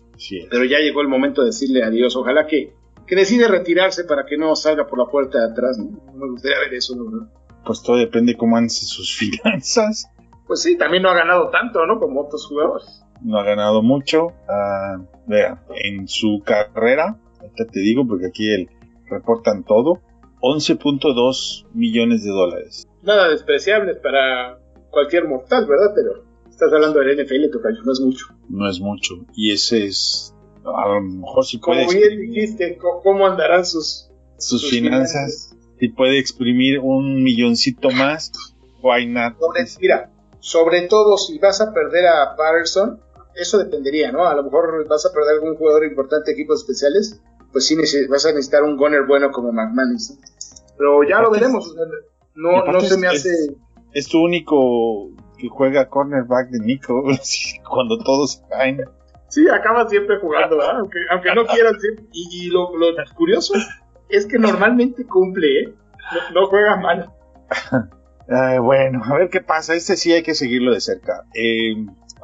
[0.49, 2.15] Pero ya llegó el momento de decirle adiós.
[2.15, 2.73] Ojalá que,
[3.07, 5.77] que decide retirarse para que no salga por la puerta de atrás.
[5.77, 6.13] ¿no?
[6.13, 7.29] me gustaría ver eso, ¿no?
[7.65, 10.09] Pues todo depende cómo han sus finanzas.
[10.47, 11.99] Pues sí, también no ha ganado tanto, ¿no?
[11.99, 14.27] Como otros jugadores no ha ganado mucho.
[14.47, 18.69] Uh, vea, en su carrera, ahorita te digo porque aquí el,
[19.09, 20.01] reportan todo,
[20.41, 22.87] 11.2 millones de dólares.
[23.01, 24.59] Nada despreciable para
[24.91, 25.91] cualquier mortal, ¿verdad?
[25.95, 28.27] Pero estás hablando del NFL, Tocayo, no es mucho.
[28.49, 29.15] No es mucho.
[29.35, 30.34] Y ese es,
[30.65, 31.85] a lo mejor si puede...
[31.85, 35.55] Como bien dijiste, ¿cómo andarán sus, sus, finanzas?
[35.79, 38.31] Si puede exprimir un milloncito más,
[38.81, 39.35] why not?
[39.79, 43.01] mira, sobre todo si vas a perder a Patterson,
[43.35, 44.25] eso dependería, ¿no?
[44.25, 47.75] A lo mejor vas a perder algún jugador importante de equipos especiales, pues sí
[48.09, 50.17] vas a necesitar un gunner bueno como McManus.
[50.77, 51.73] Pero ya lo veremos.
[52.35, 53.29] No, no se me hace.
[53.93, 57.03] Es, tu único que juega cornerback de Nico
[57.69, 58.81] cuando todos caen.
[59.29, 60.79] Sí, acaba siempre jugando, ¿verdad?
[60.79, 61.75] aunque, aunque no quieran
[62.11, 62.69] Y, lo,
[63.15, 63.53] curioso
[64.09, 65.73] es que normalmente cumple, ¿eh?
[66.33, 67.09] No, juega mal.
[68.61, 69.73] bueno, a ver qué pasa.
[69.73, 71.23] Este sí hay que seguirlo de cerca.
[71.33, 71.75] Eh,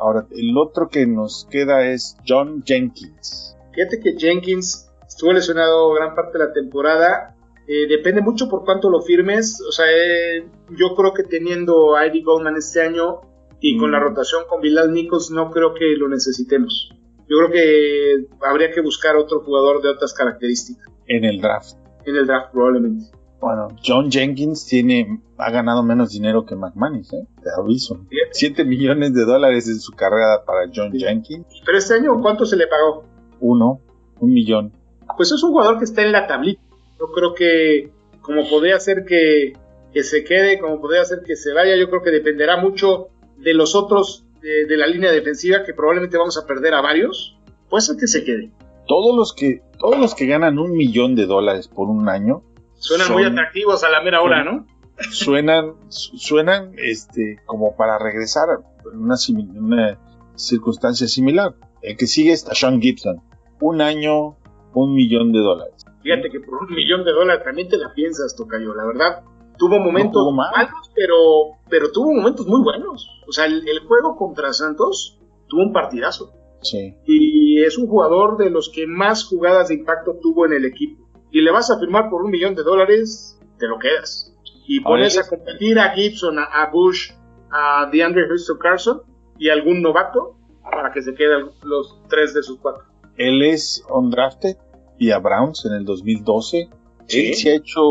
[0.02, 3.56] Ahora, el otro que nos queda es John Jenkins.
[3.74, 7.36] Fíjate que Jenkins estuvo lesionado gran parte de la temporada.
[7.68, 9.62] Eh, depende mucho por cuánto lo firmes.
[9.62, 13.22] O sea, eh, yo creo que teniendo a Eddie Goldman este año
[13.62, 14.03] y con la mm.
[14.03, 16.91] rotación con Bilal Nichols, no creo que lo necesitemos.
[17.30, 20.86] Yo creo que habría que buscar otro jugador de otras características.
[21.07, 21.78] En el draft.
[22.05, 23.05] En el draft, probablemente.
[23.39, 27.26] Bueno, John Jenkins tiene, ha ganado menos dinero que McManus, ¿eh?
[27.41, 28.05] te aviso.
[28.32, 31.45] 7 millones de dólares en su carrera para John Jenkins.
[31.66, 33.05] Pero este año, ¿cuánto se le pagó?
[33.39, 33.80] Uno,
[34.20, 34.74] un millón.
[35.18, 36.62] Pues es un jugador que está en la tablita.
[36.99, 37.91] Yo creo que
[38.22, 39.53] como podría ser que,
[39.91, 43.09] que se quede, como podría ser que se vaya, yo creo que dependerá mucho
[43.42, 47.38] de los otros de, de la línea defensiva, que probablemente vamos a perder a varios.
[47.70, 48.52] Puede ser que se quede.
[48.88, 52.44] Todos los que, todos los que ganan un millón de dólares por un año
[52.82, 54.66] Suenan muy atractivos a la mera hora, ¿no?
[55.12, 58.48] Suenan, suenan este, como para regresar
[58.92, 59.16] en una,
[59.56, 60.00] una
[60.36, 61.54] circunstancia similar.
[61.84, 63.22] El que sigue es Sean Gibson.
[63.60, 64.36] Un año,
[64.74, 65.86] un millón de dólares.
[66.02, 68.74] Fíjate que por un millón de dólares también te la piensas, Tocayo.
[68.74, 69.24] La verdad,
[69.58, 73.08] tuvo momentos malos, pero, pero tuvo momentos muy buenos.
[73.28, 76.34] O sea, el, juego contra Santos tuvo un partidazo.
[76.62, 76.95] Sí.
[77.06, 81.02] Y es un jugador de los que más jugadas de impacto tuvo en el equipo
[81.32, 84.36] y le vas a firmar por un millón de dólares, te lo quedas.
[84.68, 87.12] Y pones a, competir a Gibson, a, Bush,
[87.49, 89.02] a DeAndre Houston Carson
[89.38, 92.84] y algún novato para que se queden los tres de sus cuatro.
[93.18, 94.58] Él es undrafted
[94.97, 96.70] y a Browns en el 2012.
[97.14, 97.82] Él se ha hecho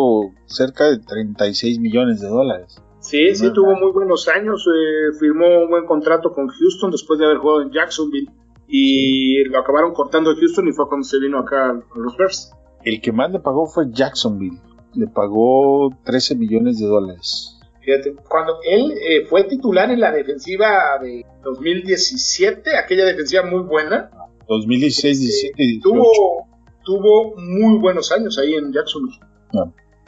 [0.47, 2.81] cerca de 36 millones de dólares.
[3.01, 4.67] Sí, sí, tuvo muy buenos años.
[4.67, 8.31] Eh, firmó un buen contrato con Houston después de haber jugado en Jacksonville.
[8.69, 12.53] Y lo acabaron cortando en Houston y fue cuando se vino acá a los Bears.
[12.85, 14.59] El que más le pagó fue Jacksonville.
[14.95, 17.59] Le pagó 13 millones de dólares.
[17.81, 24.11] Fíjate, cuando él eh, fue titular en la defensiva de 2017, aquella defensiva muy buena.
[24.49, 26.47] 2016, 17 y Tuvo,
[26.85, 29.21] tuvo muy buenos años ahí en Jacksonville.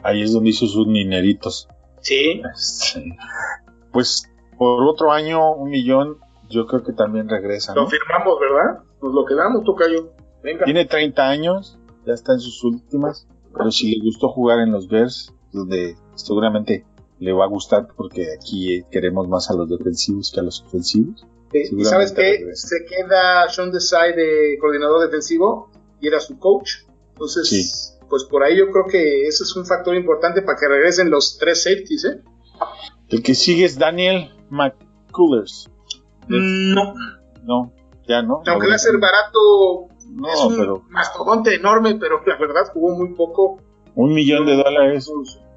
[0.01, 1.67] ahí es donde hizo sus mineritos.
[2.01, 2.41] Sí.
[2.53, 3.17] Este,
[3.91, 6.17] pues por otro año, un millón,
[6.49, 7.73] yo creo que también regresa.
[7.73, 8.83] Lo firmamos, ¿verdad?
[9.01, 10.11] Nos lo quedamos, Tocayo.
[10.43, 10.65] Venga.
[10.65, 14.87] Tiene 30 años, ya está en sus últimas, pero si le gustó jugar en los
[14.87, 16.85] Bears, donde seguramente
[17.19, 21.25] le va a gustar porque aquí queremos más a los defensivos que a los ofensivos.
[21.53, 25.69] y sabes que se queda Sean Desai de coordinador defensivo
[26.03, 26.83] y era su coach.
[27.13, 31.09] Entonces, pues por ahí yo creo que ese es un factor importante para que regresen
[31.09, 32.21] los tres safeties, ¿eh?
[33.07, 35.69] El que sigue es Daniel McCullers.
[36.27, 36.93] No.
[37.43, 37.73] No,
[38.07, 38.41] ya no.
[38.45, 43.13] Aunque va a ser barato, no, es un mastodonte enorme, pero la verdad jugó muy
[43.13, 43.59] poco.
[43.95, 45.09] Un millón de dólares.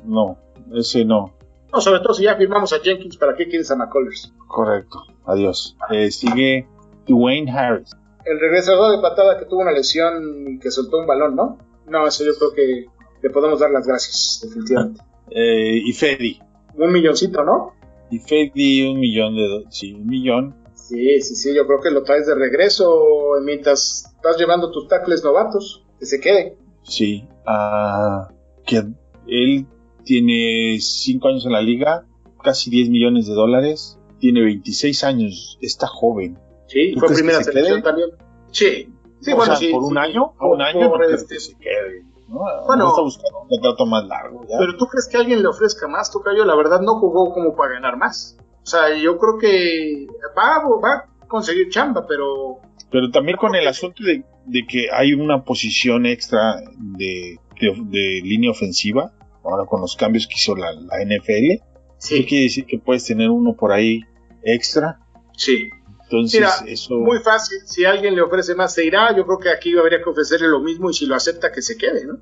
[0.05, 0.39] No,
[0.75, 1.35] ese no.
[1.73, 4.33] No, sobre todo si ya firmamos a Jenkins, ¿para qué quieres a McCullers?
[4.47, 5.77] Correcto, adiós.
[5.91, 6.69] Eh, sigue
[7.07, 7.97] Dwayne Harris.
[8.27, 11.59] El regresador de patada que tuvo una lesión y que soltó un balón, ¿no?
[11.89, 12.87] No, eso yo creo que
[13.23, 15.01] le podemos dar las gracias, definitivamente.
[15.31, 16.41] Eh, y Fedi.
[16.75, 17.73] Un milloncito, ¿no?
[18.11, 19.65] Y Fedi, un millón de...
[19.71, 20.55] Sí, un millón.
[20.75, 25.25] Sí, sí, sí, yo creo que lo traes de regreso mientras estás llevando tus tackles
[25.25, 26.57] novatos, que se quede.
[26.83, 28.33] Sí, uh,
[28.65, 28.83] que
[29.27, 29.67] él
[30.05, 32.07] tiene 5 años en la liga,
[32.43, 36.39] casi 10 millones de dólares, tiene 26 años, está joven.
[36.67, 38.11] Sí, fue primera selección también.
[38.51, 39.71] Sí, sí, bueno, sí.
[39.71, 42.05] Por un año, por un año, por este, se quede.
[42.29, 42.41] ¿no?
[42.67, 44.45] Bueno, está buscando un contrato más largo.
[44.49, 44.57] ¿ya?
[44.59, 47.75] Pero tú crees que alguien le ofrezca más, Tocayo, la verdad no jugó como para
[47.75, 48.37] ganar más.
[48.63, 50.07] O sea, yo creo que
[50.37, 52.59] va, va a conseguir chamba, pero...
[52.91, 58.51] Pero también con el asunto de, de que hay una posición extra de, de, línea
[58.51, 59.13] ofensiva,
[59.45, 61.63] ahora con los cambios que hizo la, la NFL,
[61.99, 62.25] sí.
[62.27, 64.01] quiere decir que puedes tener uno por ahí
[64.43, 65.01] extra.
[65.37, 65.71] Sí.
[66.11, 66.97] Entonces, eso...
[66.97, 70.09] Muy fácil, si alguien le ofrece más se irá, yo creo que aquí habría que
[70.09, 72.19] ofrecerle lo mismo y si lo acepta que se quede, ¿no?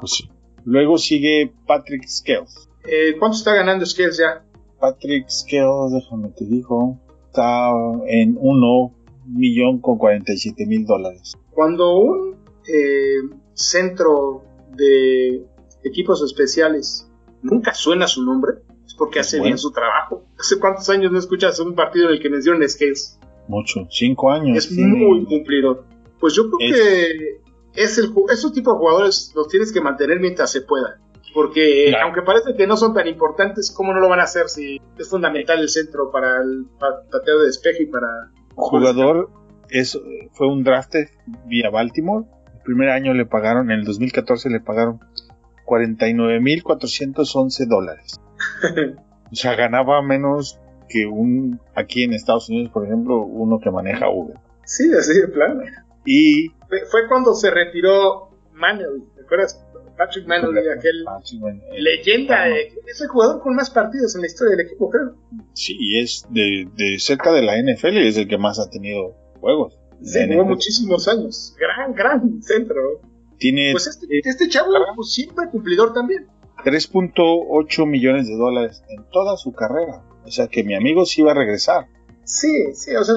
[0.00, 0.30] Pues sí.
[0.64, 2.68] Luego sigue Patrick Scales.
[2.84, 4.44] Eh, ¿Cuánto está ganando Scales ya?
[4.80, 7.70] Patrick Scales, déjame te digo, está
[8.06, 8.94] en 1
[9.26, 11.36] millón con 47 mil dólares.
[11.50, 13.20] Cuando un eh,
[13.54, 14.42] centro
[14.74, 15.44] de
[15.84, 17.08] equipos especiales
[17.42, 20.24] nunca suena su nombre, es porque hace bien su trabajo.
[20.38, 23.17] ¿Hace cuántos años no escuchas un partido en el que mencionan Scales?
[23.48, 24.58] Mucho, cinco años.
[24.58, 25.84] Es muy cumplido.
[26.20, 27.40] Pues yo creo que
[27.74, 31.00] es el, esos tipos de jugadores los tienes que mantener mientras se pueda.
[31.34, 34.80] Porque aunque parece que no son tan importantes, ¿cómo no lo van a hacer si
[34.98, 38.08] es fundamental el centro para el pateo de despeje y para...
[38.54, 39.30] Jugador
[39.70, 39.98] es,
[40.32, 40.94] fue un draft
[41.46, 42.26] vía Baltimore.
[42.54, 45.00] El primer año le pagaron, en el 2014 le pagaron
[45.66, 48.20] 49.411 dólares.
[49.30, 50.58] o sea, ganaba menos
[50.88, 54.36] que un, aquí en Estados Unidos, por ejemplo, uno que maneja Uber.
[54.64, 55.62] Sí, así de plano.
[56.04, 56.50] Y...
[56.90, 59.64] Fue cuando se retiró Manuel, ¿te acuerdas?
[59.98, 61.04] Patrick Manley, aquel
[61.76, 65.16] leyenda, es el jugador con más partidos en la historia del equipo, creo.
[65.54, 69.76] Sí, y es de, cerca de la NFL, es el que más ha tenido juegos.
[70.00, 71.56] Se jugó muchísimos años.
[71.58, 73.00] Gran, gran centro.
[73.38, 76.28] Tiene, pues este, este chavo pues, siempre cumplidor también.
[76.64, 80.02] 3.8 millones de dólares en toda su carrera.
[80.28, 81.86] O sea que mi amigo sí va a regresar.
[82.24, 83.14] Sí, sí, o sea,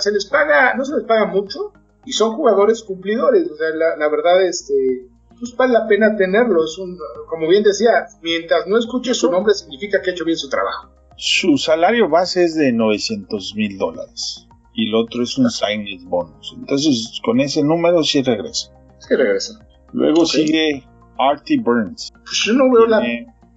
[0.00, 1.72] se les paga, no se les paga mucho
[2.04, 3.48] y son jugadores cumplidores.
[3.50, 5.06] O sea, la, la verdad, este,
[5.38, 6.64] pues vale la pena tenerlo.
[6.64, 6.98] Es un,
[7.28, 10.90] como bien decía, mientras no escuche su nombre significa que ha hecho bien su trabajo.
[11.16, 16.54] Su salario base es de 900 mil dólares y el otro es un signing bonus.
[16.56, 18.70] Entonces, con ese número sí regresa.
[18.98, 19.58] Sí regresa.
[19.92, 20.86] Luego sigue
[21.18, 22.12] Artie Burns.
[22.12, 23.02] Pues yo no veo la,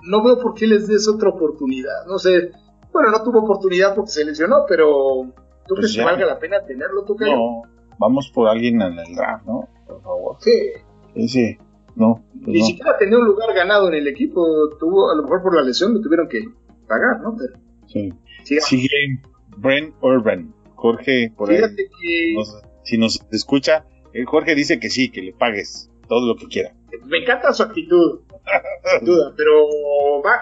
[0.03, 2.05] no veo por qué les des otra oportunidad.
[2.07, 2.51] No sé.
[2.91, 5.31] Bueno, no tuvo oportunidad porque se lesionó, pero
[5.67, 7.63] ¿tú pues crees que valga la pena tenerlo, tú No,
[7.97, 9.67] vamos por alguien en el draft, ¿no?
[9.87, 10.37] Por favor.
[10.39, 11.27] Sí.
[11.27, 11.57] Sí,
[11.95, 12.23] no.
[12.43, 14.43] Pues Ni siquiera tenía un lugar ganado en el equipo.
[14.79, 16.41] Tuvo, a lo mejor por la lesión lo tuvieron que
[16.87, 17.35] pagar, ¿no?
[17.37, 17.53] Pero,
[17.87, 18.11] sí.
[18.43, 19.21] Sigue
[19.57, 20.53] Brent Urban.
[20.75, 21.61] Jorge, por ahí.
[22.83, 26.73] si nos escucha, el Jorge dice que sí, que le pagues todo lo que quiera.
[27.05, 28.21] Me encanta su actitud,
[28.97, 29.67] sin duda, pero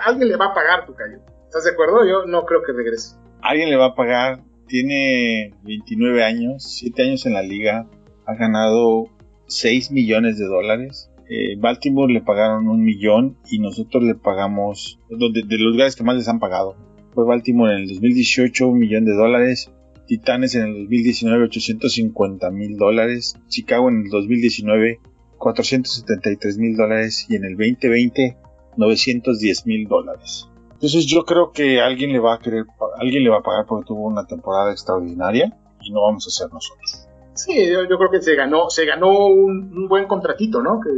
[0.05, 1.19] alguien le va a pagar tu callo.
[1.47, 2.05] ¿Estás de acuerdo?
[2.05, 3.15] Yo no creo que regrese.
[3.41, 4.43] Alguien le va a pagar.
[4.67, 7.87] Tiene 29 años, 7 años en la liga.
[8.25, 9.05] Ha ganado
[9.47, 11.09] 6 millones de dólares.
[11.29, 16.03] Eh, Baltimore le pagaron un millón y nosotros le pagamos, donde, de los lugares que
[16.03, 16.75] más les han pagado.
[17.13, 19.71] Fue Baltimore en el 2018 un millón de dólares,
[20.05, 24.99] Titanes en el 2019 850 mil dólares, Chicago en el 2019
[25.37, 28.37] 473 mil dólares y en el 2020
[28.77, 30.49] 910 mil dólares.
[30.78, 32.65] Entonces yo creo que alguien le va a querer,
[32.99, 36.53] alguien le va a pagar porque tuvo una temporada extraordinaria y no vamos a ser
[36.53, 37.07] nosotros.
[37.34, 40.80] Sí, yo, creo que se ganó, se ganó un, buen contratito, ¿no?
[40.80, 40.89] Que,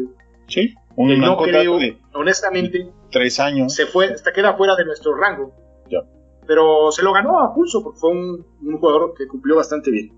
[0.47, 1.77] sí, un no creo,
[2.13, 3.73] honestamente, tres años.
[3.73, 5.53] Se fue, hasta queda fuera de nuestro rango.
[5.89, 5.99] Ya.
[6.45, 8.45] Pero se lo ganó a pulso porque fue un,
[8.79, 10.11] jugador que cumplió bastante bien.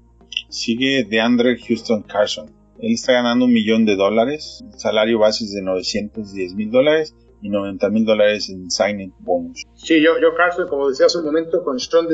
[0.49, 2.49] Sigue de Andre Houston Carson.
[2.79, 4.65] Él está ganando un millón de dólares.
[4.75, 7.15] Salario base es de 910 mil dólares.
[7.41, 9.63] Y 90 mil dólares en signing bonus.
[9.75, 12.07] Sí, yo, yo Carson, como decía hace un momento, con Strong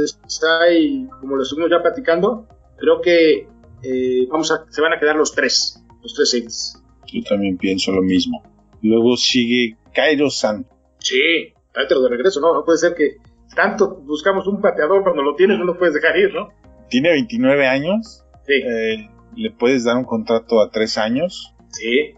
[0.80, 2.48] y como lo estuvimos ya platicando,
[2.78, 3.48] creo que
[3.84, 6.84] eh, vamos a, se van a quedar los tres, los tres safeties.
[7.08, 8.44] Yo también pienso lo mismo.
[8.82, 10.76] Luego sigue Cairo Santos.
[11.00, 12.54] Sí, tráetelo de regreso, ¿no?
[12.54, 13.18] No puede ser que
[13.56, 16.50] tanto buscamos un pateador cuando lo tienes, no lo puedes dejar ir, ¿no?
[16.90, 18.24] Tiene 29 años.
[18.46, 18.54] Sí.
[18.54, 21.54] Eh, le puedes dar un contrato a tres años.
[21.70, 22.14] Sí.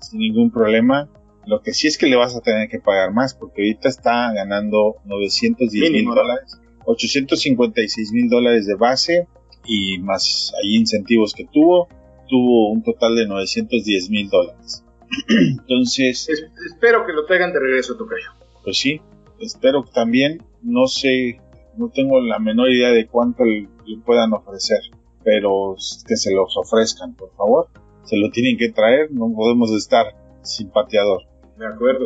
[0.00, 1.08] Sin ningún problema.
[1.46, 4.32] Lo que sí es que le vas a tener que pagar más, porque ahorita está
[4.32, 9.26] ganando 910 mil dólares, 856 mil dólares de base
[9.66, 11.88] y más ahí incentivos que tuvo,
[12.28, 14.84] tuvo un total de 910 mil dólares.
[15.28, 16.28] Entonces...
[16.66, 18.30] espero que lo traigan de regreso, Tocayo.
[18.64, 19.00] Pues sí,
[19.40, 21.40] espero que también, no sé,
[21.76, 23.68] no tengo la menor idea de cuánto le,
[24.04, 24.80] puedan ofrecer,
[25.24, 25.76] pero
[26.06, 27.68] que se los ofrezcan, por favor.
[28.04, 30.06] Se lo tienen que traer, no podemos estar
[30.42, 31.22] sin pateador.
[31.62, 32.04] De acuerdo.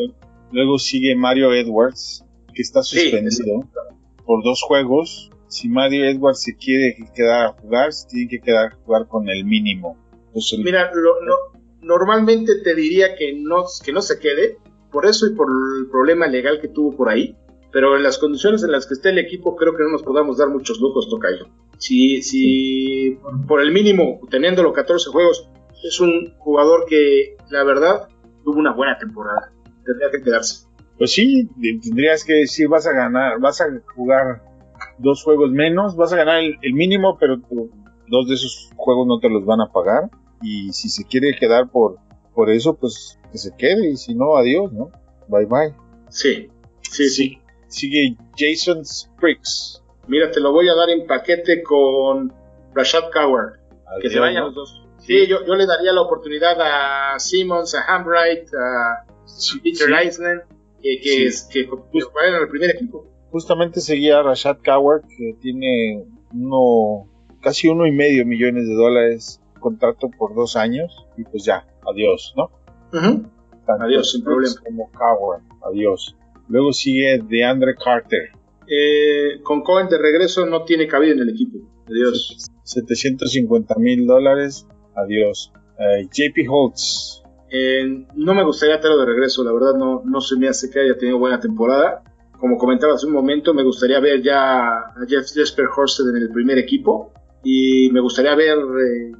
[0.53, 2.23] Luego sigue Mario Edwards,
[2.55, 3.67] que está suspendido
[4.27, 5.31] por dos juegos.
[5.49, 9.31] Si Mario Edwards se quiere quedar a jugar, se tiene que quedar a jugar con
[9.31, 9.97] el mínimo.
[10.63, 10.91] Mira,
[11.81, 14.59] normalmente te diría que no, que no se quede,
[14.93, 17.35] por eso y por el problema legal que tuvo por ahí.
[17.73, 20.37] Pero en las condiciones en las que esté el equipo, creo que no nos podamos
[20.37, 21.47] dar muchos lujos, Tocayo.
[21.79, 25.49] Si, si por el mínimo, teniendo 14 juegos,
[25.83, 28.09] es un jugador que, la verdad,
[28.47, 29.53] tuvo una buena temporada.
[29.85, 30.67] Tendría que quedarse.
[30.97, 31.51] Pues sí,
[31.83, 34.43] tendrías que decir, vas a ganar, vas a jugar
[34.99, 37.37] dos juegos menos, vas a ganar el, mínimo, pero
[38.09, 40.09] dos de esos juegos no te los van a pagar.
[40.41, 41.99] Y si se quiere quedar por,
[42.35, 43.91] por eso, pues que se quede.
[43.91, 44.91] Y si no, adiós, ¿no?
[45.29, 45.75] Bye bye.
[46.09, 46.49] Sí,
[46.83, 47.39] sí, sí.
[47.67, 49.83] Sigue Jason Spriggs.
[50.07, 52.33] Mira, te lo voy a dar en paquete con
[52.75, 53.59] Rashad Coward.
[54.01, 54.86] que se vayan los dos.
[55.07, 59.07] Sí, yo, yo, le daría la oportunidad a Simmons, a Hambright, a
[59.63, 60.43] Peter Island,
[60.83, 63.07] que, que, que, en el primer equipo.
[63.31, 67.09] Justamente seguía a Rashad Coward, que tiene uno,
[67.41, 72.35] casi uno y medio millones de dólares contrato por dos años, y pues ya, adiós,
[72.37, 72.51] ¿no?
[73.81, 74.55] Adiós, sin problema.
[74.65, 76.17] Como Coward, adiós.
[76.49, 78.31] Luego sigue DeAndre Carter.
[78.69, 81.59] Eh, con Cohen de regreso no tiene cabida en el equipo.
[81.89, 82.49] Adiós.
[82.65, 84.67] 750 mil dólares
[84.97, 85.53] Adiós.
[85.79, 87.23] Eh, JP Holtz.
[87.51, 90.81] Eh, no me gustaría tenerlo de regreso, la verdad no, no se me hace que
[90.81, 92.03] haya tenido buena temporada.
[92.39, 96.31] Como comentaba hace un momento, me gustaría ver ya a Jeff Jesper Horsted en el
[96.31, 99.13] primer equipo y me gustaría ver eh,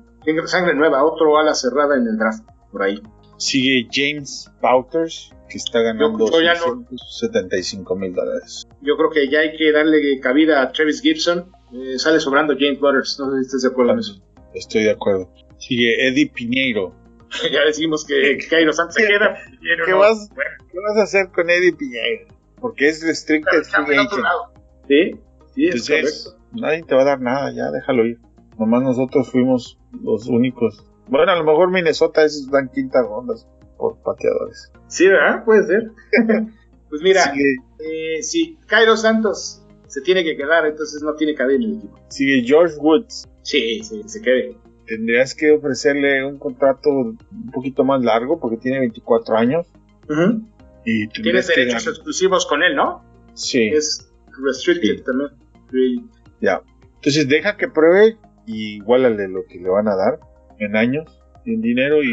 [0.47, 3.01] sangre nueva, otro ala cerrada en el draft, por ahí.
[3.39, 8.67] Sigue James Pouters, que está ganando 75 mil dólares.
[8.81, 11.51] Yo creo que ya hay que darle cabida a Travis Gibson.
[11.99, 14.15] sale sobrando James Waters, no sé si estás de acuerdo en eso.
[14.55, 15.31] Estoy de acuerdo.
[15.59, 16.95] Sigue Eddie Piñeiro.
[17.53, 19.39] ya decimos que Cairo Santos se queda.
[19.85, 20.31] ¿Qué, vas,
[20.71, 22.27] ¿Qué vas a hacer con Eddie Piñeiro?
[22.61, 24.27] Porque es restricted free agent.
[24.89, 25.21] Sí,
[25.55, 28.19] sí, Entonces, nadie te va a dar nada, ya déjalo ir.
[28.59, 30.85] Nomás nosotros fuimos los únicos.
[31.09, 33.47] Bueno, a lo mejor Minnesota es dan quintas rondas
[33.77, 34.73] por pateadores.
[34.89, 35.45] Sí, ¿verdad?
[35.45, 35.91] Puede ser.
[36.89, 37.33] pues mira,
[37.79, 41.99] eh, si Cairo Santos se tiene que quedar, entonces no tiene cabida en el equipo.
[42.09, 43.29] Sigue George Woods.
[43.43, 44.57] Sí, sí, se quede
[44.87, 49.67] tendrías que ofrecerle un contrato un poquito más largo porque tiene 24 años.
[50.85, 53.05] y Tienes derechos exclusivos con él, ¿no?
[53.35, 53.69] Sí.
[53.69, 54.11] Es
[54.43, 56.09] restricted también.
[56.41, 56.63] Ya.
[56.97, 58.17] Entonces deja que pruebe
[58.47, 60.21] y igualale lo que le van a dar
[60.59, 62.13] en años, en dinero y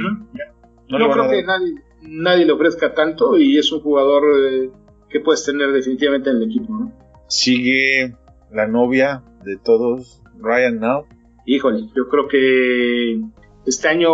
[0.89, 4.69] No, creo que nadie, nadie, le ofrezca tanto y es un jugador eh,
[5.09, 6.93] que puedes tener definitivamente en el equipo, ¿no?
[7.28, 8.15] Sigue
[8.51, 11.05] la novia de todos, Ryan Now
[11.45, 13.21] híjole, yo creo que
[13.65, 14.09] este año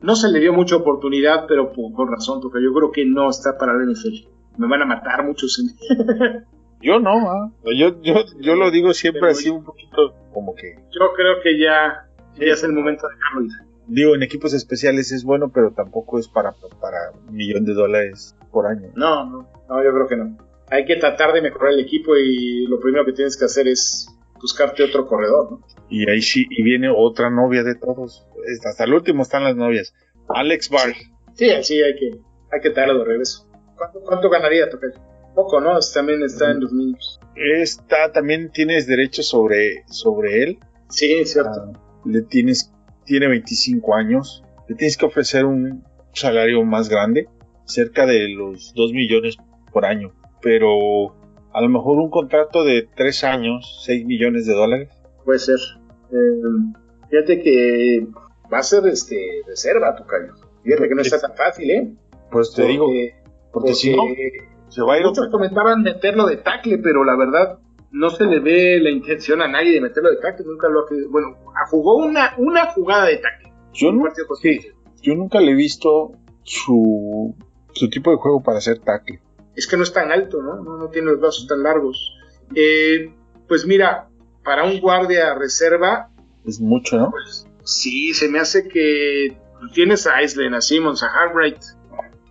[0.00, 3.56] no se le dio mucha oportunidad, pero por, razón, porque yo creo que no está
[3.58, 4.28] para el NFL.
[4.58, 5.62] Me van a matar muchos.
[6.80, 10.74] yo no, yo, yo, yo lo digo siempre así un poquito como que...
[10.92, 13.50] Yo creo que ya, ya es el momento de dejarlo ir.
[13.88, 18.36] Digo, en equipos especiales es bueno, pero tampoco es para, para un millón de dólares
[18.50, 18.90] por año.
[18.96, 20.36] No, no, no, yo creo que no.
[20.70, 24.15] Hay que tratar de mejorar el equipo y lo primero que tienes que hacer es
[24.40, 25.60] buscarte otro corredor, ¿no?
[25.88, 28.26] Y ahí sí, y viene otra novia de todos.
[28.64, 29.94] Hasta el último están las novias.
[30.28, 30.94] Alex Barr.
[31.34, 32.10] Sí, sí, hay que,
[32.52, 33.48] hay que traerlo de regreso.
[34.04, 34.94] ¿Cuánto, ganaría Tocayo?
[35.34, 35.78] Poco, ¿no?
[35.92, 37.20] También está en los niños.
[37.34, 40.58] Está, también tienes derecho sobre, sobre él.
[40.88, 41.72] Sí, es cierto.
[41.74, 42.72] Ah, le tienes,
[43.04, 44.42] tiene 25 años.
[44.68, 45.84] Le tienes que ofrecer un
[46.14, 47.28] salario más grande,
[47.66, 49.36] cerca de los 2 millones
[49.72, 50.14] por año.
[50.40, 51.14] Pero
[51.56, 54.90] a lo mejor un contrato de 3 años, 6 millones de dólares
[55.24, 55.58] puede ser.
[56.12, 56.76] Eh,
[57.10, 58.06] fíjate que
[58.52, 60.34] va a ser este reserva, Tocayo.
[60.62, 61.92] Fíjate que no está tan fácil, ¿eh?
[62.30, 62.86] Pues te digo.
[63.52, 64.02] Porque, si no,
[64.68, 65.32] se va a ir Muchos otro.
[65.32, 67.58] comentaban meterlo de tackle, pero la verdad
[67.90, 70.44] no se le ve la intención a nadie de meterlo de tackle.
[70.44, 71.38] Nunca lo ha Bueno,
[71.70, 73.52] jugó una, una jugada de tackle.
[73.72, 77.34] Yo nunca le he visto su,
[77.72, 79.20] su tipo de juego para hacer tackle.
[79.56, 80.56] Es que no es tan alto, ¿no?
[80.62, 82.12] No, no tiene los brazos tan largos.
[82.54, 83.12] Eh,
[83.48, 84.08] pues mira,
[84.44, 86.10] para un guardia reserva,
[86.44, 87.10] Es mucho, ¿no?
[87.10, 91.58] pues sí, se me hace que tú tienes a Islen, a Simmons, a Harbright,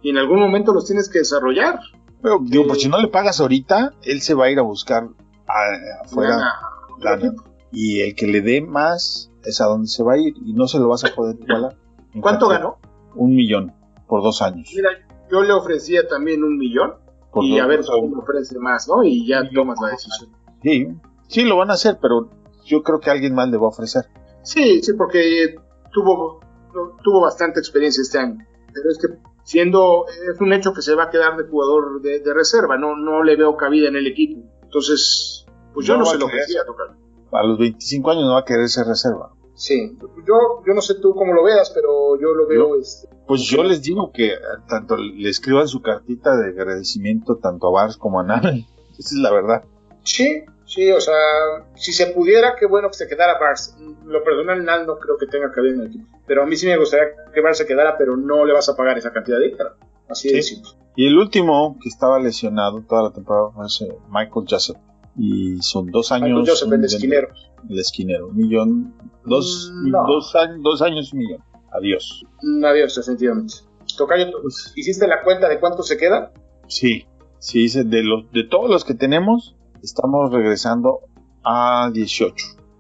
[0.01, 1.79] y en algún momento los tienes que desarrollar.
[2.21, 4.63] Pero, digo, Eh, pues si no le pagas ahorita, él se va a ir a
[4.63, 5.07] buscar
[5.47, 6.53] a- afuera Lana,
[6.99, 7.33] lana.
[7.71, 10.67] Y el que le dé más es a donde se va a ir y no
[10.67, 11.75] se lo vas a poder igualar.
[12.21, 12.77] ¿Cuánto ganó?
[13.15, 13.73] Un millón
[14.07, 14.69] por dos años.
[14.75, 14.89] Mira,
[15.29, 16.93] yo le ofrecía también un millón
[17.35, 19.03] Por y a ver por- quién ofrece más, ¿no?
[19.03, 20.29] Y ya tomas la decisión.
[20.63, 20.87] Sí,
[21.27, 22.29] sí lo van a hacer, pero
[22.65, 24.05] yo creo que alguien más le va a ofrecer.
[24.41, 25.55] Sí, sí, porque
[25.91, 26.39] tuvo,
[27.03, 28.37] tuvo bastante experiencia este año.
[28.73, 29.07] Pero es que
[29.43, 32.95] siendo, es un hecho que se va a quedar de jugador de, de reserva, no,
[32.95, 34.41] no le veo cabida en el equipo.
[34.63, 36.87] Entonces, pues yo No no, se lo ofrecía tocar.
[37.31, 39.33] A los 25 años no va a querer ser reserva.
[39.55, 39.97] Sí,
[40.27, 40.35] yo,
[40.67, 43.81] yo no sé tú cómo lo veas, pero yo lo veo, este, Pues yo les
[43.81, 44.37] digo que eh,
[44.67, 48.49] tanto le escriban su cartita de agradecimiento tanto a Bars como a Nana.
[48.99, 49.63] Esa es la verdad.
[50.03, 51.15] Sí, sí, o sea,
[51.75, 53.77] si se pudiera, qué bueno que se quedara Bars.
[54.05, 56.05] Lo personal, Nal no creo que tenga cabida en el equipo.
[56.27, 58.75] Pero a mí sí me gustaría que Bars se quedara, pero no le vas a
[58.75, 59.69] pagar esa cantidad de dinero.
[60.09, 60.55] Así de Sí.
[60.55, 60.71] simple.
[60.97, 64.77] Y el último que estaba lesionado toda la temporada fue Michael Joseph.
[65.17, 66.29] Y son dos años.
[66.29, 67.27] Michael Joseph, el esquinero.
[67.69, 68.27] El esquinero.
[68.27, 68.93] Un millón.
[69.25, 70.05] Dos, Mm, no.
[70.07, 71.43] dos, años, dos años, un millón.
[71.71, 72.23] Adiós.
[72.41, 73.53] Mm, Adiós, definitivamente.
[73.97, 76.31] Tocayo, ¿tú Pues, ¿hiciste la cuenta de cuánto se queda?
[76.67, 77.05] sí.
[77.37, 81.01] Sí, dice, de, los, de todos los que tenemos, estamos regresando
[81.43, 82.33] a 18,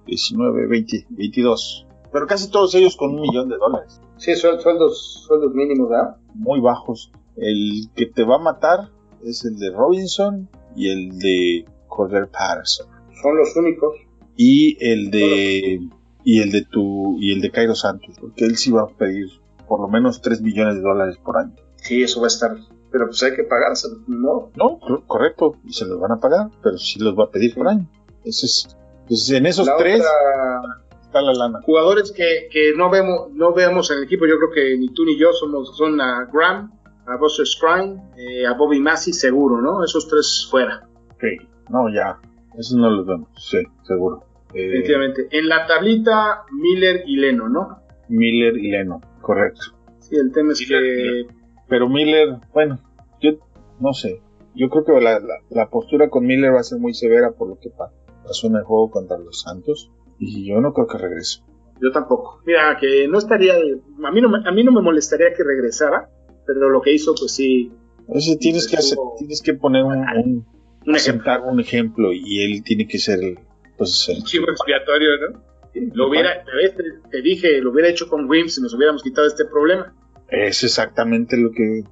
[0.07, 1.85] 19, 20, 22.
[2.11, 4.01] Pero casi todos ellos con un millón de dólares.
[4.17, 6.15] Sí, suel- sueldos, sueldos mínimos, ¿verdad?
[6.33, 7.11] muy bajos.
[7.37, 8.89] El que te va a matar
[9.23, 12.87] es el de Robinson y el de Cordell Patterson.
[13.21, 13.93] Son los únicos.
[14.35, 15.79] Y el de
[16.25, 19.27] y el de tu y el de Cairo Santos, porque él sí va a pedir
[19.67, 21.53] por lo menos 3 millones de dólares por año.
[21.77, 22.57] Sí, eso va a estar.
[22.91, 24.51] Pero pues hay que pagárselo, no.
[24.55, 27.53] No, cor- correcto, y se los van a pagar, pero sí los va a pedir
[27.55, 27.89] por año.
[28.23, 31.59] Ese es, pues en esos La tres otra- está la lana.
[31.65, 35.03] jugadores que, que no vemos no veamos en el equipo, yo creo que ni tú
[35.05, 36.71] ni yo somos, son a Graham,
[37.05, 39.83] a Buster Scrine, eh, a Bobby Massey seguro, ¿no?
[39.83, 41.23] Esos tres fuera, Ok,
[41.69, 42.19] No, ya,
[42.57, 44.23] esos no los vemos, sí, seguro.
[44.55, 45.27] Eh, definitivamente.
[45.31, 47.79] En la tablita, Miller y Leno, ¿no?
[48.09, 49.61] Miller y Leno, correcto.
[49.99, 50.81] Sí, el tema es Miller,
[51.27, 51.33] que
[51.67, 52.79] Pero Miller, bueno,
[53.21, 53.31] yo
[53.79, 54.21] no sé.
[54.55, 57.49] Yo creo que la, la- la postura con Miller va a ser muy severa por
[57.49, 57.91] lo que pa-
[58.23, 59.91] pasó en el juego contra los Santos.
[60.19, 61.41] Y yo no creo que regrese.
[61.81, 62.41] yo tampoco.
[62.45, 66.09] Mira, que no estaría, a mí no, me- a mí no me molestaría que regresara,
[66.47, 67.71] pero lo que hizo, pues sí,
[68.07, 70.45] Entonces tienes que hacer, tienes que poner un, un-
[70.85, 70.99] un ejemplo.
[70.99, 73.39] sentar un ejemplo y él tiene que ser el,
[73.77, 75.41] pues el chivo expiatorio, ¿no?
[75.93, 79.43] Lo hubiera, te, te dije, lo hubiera hecho con Wims y nos hubiéramos quitado este
[79.45, 79.93] problema.
[80.29, 81.83] Es exactamente lo que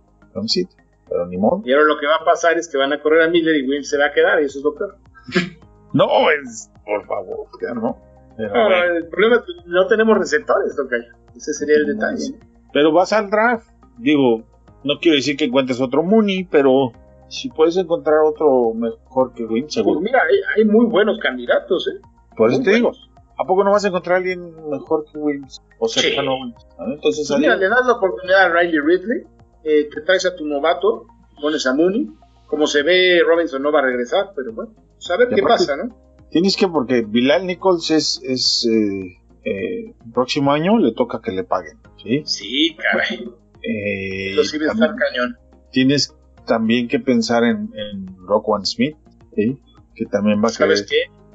[0.41, 0.67] decir,
[1.09, 1.61] pero ni modo.
[1.65, 3.67] Y ahora lo que va a pasar es que van a correr a Miller y
[3.67, 4.97] Wims se va a quedar, y eso es lo peor.
[5.93, 7.95] No, es, por favor, ya no.
[8.35, 8.95] Pero, No, bueno.
[8.97, 11.03] el problema es que no tenemos receptores, Tocayo.
[11.35, 12.31] Ese sería el detalle.
[12.31, 12.37] ¿no?
[12.73, 13.67] Pero vas al draft.
[13.99, 14.43] Digo,
[14.83, 16.93] no quiero decir que encuentres otro Mooney, pero
[17.33, 19.99] si puedes encontrar otro mejor que Wynn, Pues seguro.
[19.99, 21.99] mira, hay, hay muy buenos candidatos, ¿eh?
[22.37, 22.91] Por eso muy te digo.
[23.35, 25.61] ¿a poco no vas a encontrar a alguien mejor que Williams?
[25.79, 25.99] O Sí.
[26.01, 26.67] cercano a Williams.
[26.79, 26.93] ¿no?
[26.93, 29.23] Entonces, Pues mira, le das la oportunidad a Riley Ridley,
[29.63, 31.07] eh, te traes a tu novato,
[31.41, 32.09] pones a Mooney.
[32.47, 35.41] Como se ve, Robinson no va a regresar, pero bueno, pues a ver Y qué
[35.41, 35.89] pasa, ¿no?
[36.29, 41.31] tienes que, porque Bilal Nichols es, es eh, eh, el próximo año le toca que
[41.31, 41.77] le paguen.
[42.01, 42.21] ¿sí?
[42.25, 43.27] Sí, caray.
[43.63, 45.37] Eh, sí va a estar cañón.
[45.71, 46.15] tienes
[46.45, 48.95] también que pensar en, en Rockwan Smith,
[49.35, 49.57] ¿sí?
[49.95, 50.85] que también va a querer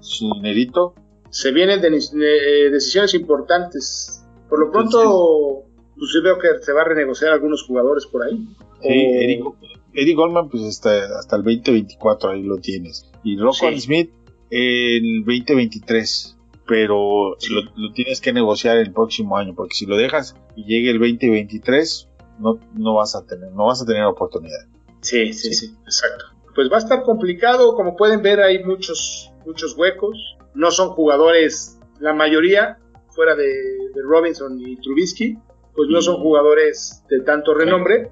[0.00, 0.94] su dinerito.
[1.30, 4.24] se vienen de- de- decisiones importantes.
[4.48, 5.64] Por lo pronto,
[5.96, 8.48] pues yo veo que se va a renegociar algunos jugadores por ahí.
[8.82, 9.44] Sí, Eric,
[9.92, 13.10] Eric Goldman, pues hasta, hasta el 2024 ahí lo tienes.
[13.24, 13.80] Y Rockwell Sí.
[13.82, 14.10] Smith
[14.50, 16.34] el 2023.
[16.66, 20.90] Pero lo, lo tienes que negociar el próximo año, porque si lo dejas y llegue
[20.90, 22.08] el 2023,
[22.40, 24.66] no, no vas a tener, no vas a tener oportunidad.
[25.00, 26.24] Sí, sí, sí, exacto.
[26.54, 30.16] Pues va a estar complicado, como pueden ver hay muchos, muchos huecos.
[30.54, 32.78] No son jugadores, la mayoría,
[33.10, 35.38] fuera de, de Robinson y Trubisky,
[35.74, 38.10] pues no Y- son jugadores de tanto renombre.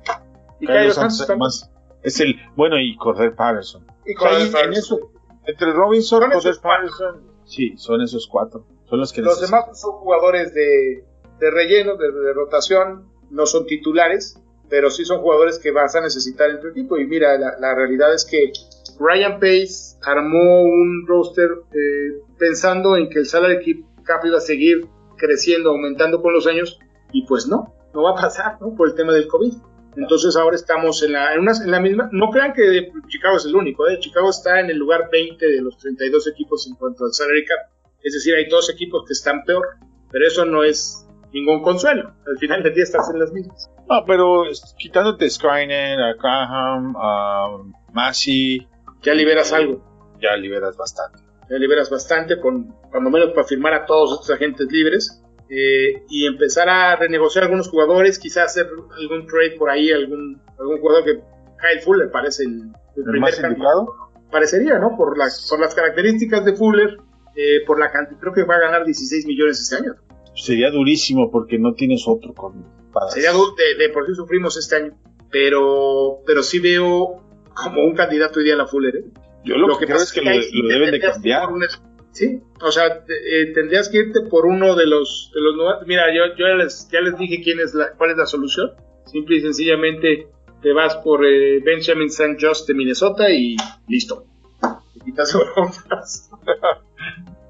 [0.61, 1.71] Y Carlos Cairo Santos Santos
[2.03, 3.85] es el, bueno, y Corder Patterson.
[4.05, 4.73] Y en Patterson.
[4.75, 5.11] eso,
[5.45, 6.61] entre Robinson, Son Corder.
[6.63, 8.65] Patterson, sí, son esos cuatro.
[8.89, 9.63] Son los que Los necesitan.
[9.63, 11.05] demás son jugadores de,
[11.41, 14.41] de relleno, de, de rotación, no son titulares.
[14.69, 16.99] Pero sí son jugadores que vas a necesitar en tu equipo.
[16.99, 18.53] Y mira, la, realidad es que
[18.99, 24.87] Ryan Pace armó un roster eh, pensando en que el salary cap iba a seguir
[25.17, 26.79] creciendo, aumentando con los años,
[27.13, 28.75] y pues no, no va a pasar, ¿no?
[28.75, 29.53] Por el tema del COVID.
[29.97, 33.57] Entonces ahora estamos en la, en, en la misma, no crean que Chicago es el
[33.57, 33.99] único, ¿eh?
[33.99, 37.73] Chicago está en el lugar 20 de los 32 equipos en cuanto al salary cap,
[38.03, 39.67] es decir, hay dos equipos que están peor,
[40.13, 43.71] pero eso no es ningún consuelo, al final del día estás en las mismas.
[43.89, 44.45] No, pero
[44.77, 47.59] quitándote Skynet, a Graham, a
[47.93, 48.67] Massey...
[49.03, 49.83] Ya liberas algo.
[50.21, 51.19] Ya liberas bastante.
[51.49, 56.27] Ya liberas bastante, con, cuando menos para firmar a todos estos agentes libres eh, y
[56.27, 58.67] empezar a renegociar algunos jugadores, quizás hacer
[58.99, 63.95] algún trade por ahí, algún, algún jugador que Kyle Fuller parece el, primer más indicado.
[64.31, 64.97] Parecería, ¿no?
[64.97, 66.99] Por las, por las características de Fuller,
[67.37, 69.95] eh, por la cantidad, creo que va a ganar 16 millones este año.
[70.35, 72.76] Sería durísimo porque no tienes otro con.
[73.09, 74.99] Sería de, de, por sí sufrimos este año,
[75.31, 77.23] pero, pero sí veo
[77.55, 78.97] como un candidato ideal a Fuller.
[78.97, 79.05] ¿eh?
[79.45, 81.49] Yo lo, que, creo es que, lo, deben de cambiar.
[82.13, 86.35] Sí, o sea, eh, tendrías que irte por uno de los, de los Mira, yo,
[86.37, 88.73] yo ya, les, ya les dije quién es la, cuál es la solución.
[89.05, 90.29] Simple y sencillamente
[90.63, 92.39] te vas por eh, Benjamin St.
[92.41, 94.25] Just de Minnesota y listo.
[94.95, 95.37] Te quitas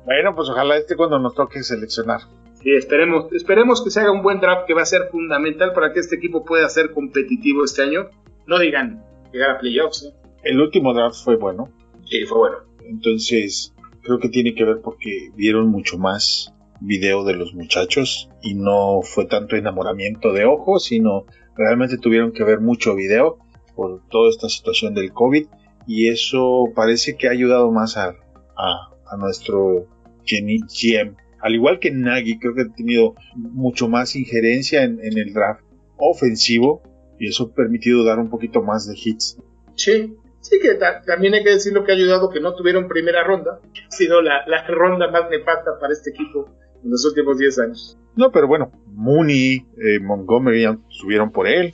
[0.05, 2.22] bueno, pues ojalá este cuando nos toque seleccionar.
[2.66, 5.92] Sí, esperemos, esperemos que se haga un buen draft que va a ser fundamental para
[5.92, 8.10] que este equipo pueda ser competitivo este año.
[8.48, 10.02] No digan llegar a playoffs.
[10.02, 10.12] ¿eh?
[10.42, 11.68] El último draft fue bueno.
[12.06, 12.56] Sí, fue bueno.
[12.80, 18.54] Entonces, creo que tiene que ver porque vieron mucho más video de los muchachos y
[18.56, 23.38] no fue tanto enamoramiento de ojos, sino realmente tuvieron que ver mucho video
[23.76, 25.46] por toda esta situación del COVID
[25.86, 28.16] y eso parece que ha ayudado más a,
[28.56, 29.86] a, nuestro
[30.26, 31.14] GM.
[31.47, 35.62] Al igual que Nagy, creo que ha tenido mucho más injerencia en, en el draft
[35.97, 36.82] ofensivo
[37.18, 39.38] y eso ha permitido dar un poquito más de hits.
[39.74, 40.16] Sí,
[40.49, 43.59] Sí, que también hay que decir lo que ha ayudado que no tuvieron primera ronda.
[43.84, 46.49] Ha sido la, ronda más nefasta para este equipo
[46.84, 47.99] en los últimos 10 años.
[48.14, 51.72] No, pero bueno, Mooney, eh, Montgomery subieron por él.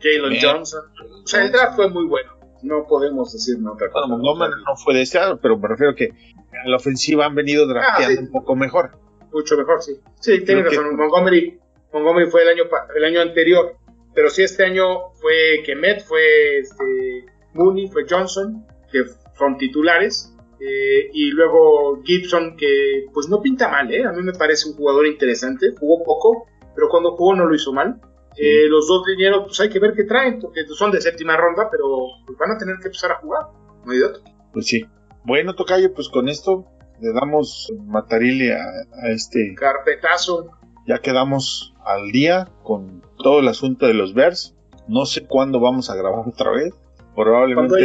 [0.00, 0.84] Jalen Johnson.
[1.22, 2.31] O sea, el draft fue muy bueno.
[2.62, 4.06] No podemos decir no otra cosa.
[4.06, 7.64] Bueno, Montgomery no fue deseado, pero me refiero a que a la ofensiva han venido
[7.64, 8.92] ah, drafteando un poco mejor.
[9.32, 9.92] Mucho mejor, sí.
[10.20, 10.96] Sí, tiene razón.
[10.96, 11.58] Montgomery,
[11.92, 13.76] Montgomery fue el año, el año anterior.
[14.14, 19.04] Pero sí, este año fue Kemet, fue este, Mooney, fue Johnson, que
[19.38, 24.04] son titulares, eh, y luego Gibson, que pues no pinta mal, ¿eh?
[24.04, 27.72] a mí me parece un jugador interesante, jugó poco, pero cuando jugó no lo hizo
[27.72, 28.00] mal.
[28.36, 31.68] Eh, los dos dineros, pues hay que ver qué traen, porque son de séptima ronda,
[31.70, 31.86] pero
[32.26, 33.46] pues, van a tener que empezar a jugar,
[33.84, 34.22] no hay de otro.
[34.52, 34.86] Pues sí.
[35.24, 36.66] Bueno, Tocayo, pues con esto
[37.00, 38.64] le damos matarile a,
[39.02, 40.50] a este carpetazo.
[40.86, 44.56] Ya quedamos al día con todo el asunto de los Bears.
[44.88, 46.74] No sé cuándo vamos a grabar otra vez.
[47.14, 47.84] Probablemente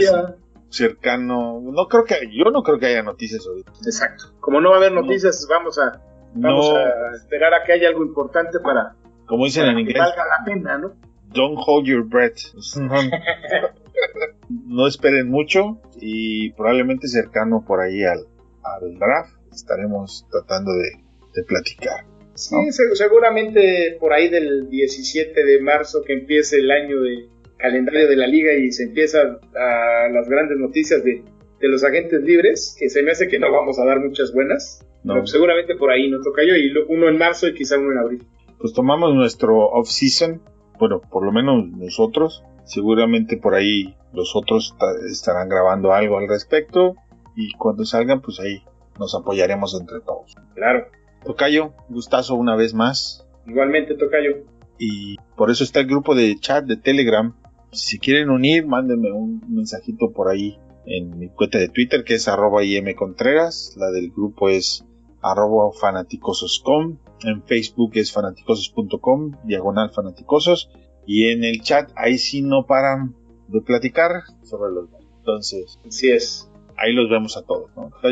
[0.70, 1.62] cercano.
[1.62, 3.64] No creo que yo no creo que haya noticias hoy.
[3.86, 4.34] Exacto.
[4.40, 6.02] Como no va a haber noticias, vamos a
[6.34, 8.96] vamos a esperar a que haya algo importante para
[9.28, 10.00] como dicen en inglés.
[10.00, 10.94] valga la pena, ¿no?
[11.34, 12.40] Don't hold your breath.
[14.50, 18.26] no esperen mucho y probablemente cercano por ahí al,
[18.64, 21.04] al draft estaremos tratando de,
[21.36, 22.06] de platicar.
[22.34, 22.56] Sí,
[22.94, 28.28] seguramente por ahí del 17 de marzo que empiece el año de, calendario de la
[28.28, 31.24] liga y se empiezan a las grandes noticias de,
[31.60, 35.26] los agentes libres, que se me hace que no vamos a dar muchas buenas, pero
[35.26, 38.24] seguramente por ahí nos toca yo, y uno en marzo y quizá uno en abril.
[38.60, 40.42] Pues tomamos nuestro off-season,
[40.80, 44.76] bueno, por lo menos nosotros, seguramente por ahí los otros
[45.12, 46.96] estarán grabando algo al respecto,
[47.36, 48.64] y cuando salgan, pues ahí
[49.00, 50.36] nos apoyaremos entre todos.
[50.56, 50.88] Claro.
[51.24, 53.28] Tocayo, gustazo una vez más.
[53.46, 54.38] Igualmente, Tocayo.
[54.80, 57.34] Y por eso está el grupo de chat de Telegram
[57.72, 62.28] si quieren unir, mándenme un mensajito por ahí en mi cuenta de Twitter que es
[62.28, 62.62] arroba
[62.96, 63.76] Contreras.
[63.78, 64.86] La del grupo es
[65.22, 66.98] arroba fanaticosos.com.
[67.24, 70.70] En Facebook es fanaticosos.com, diagonal fanaticosos.
[71.06, 73.16] Y en el chat ahí sí no paran
[73.48, 74.90] de platicar sobre los
[75.20, 76.52] Entonces, así es.
[76.78, 77.72] Ahí los vemos a todos.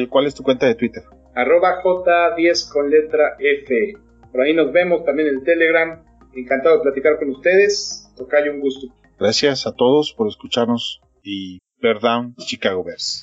[0.10, 1.03] ¿Cuál es tu cuenta de Twitter?
[1.36, 3.94] Arroba J10 con letra F.
[4.32, 6.03] Por ahí nos vemos también en Telegram.
[6.34, 8.11] Encantado de platicar con ustedes.
[8.18, 8.88] Tocayo, un gusto.
[9.19, 13.19] Gracias a todos por escucharnos y perdón Chicago Bears.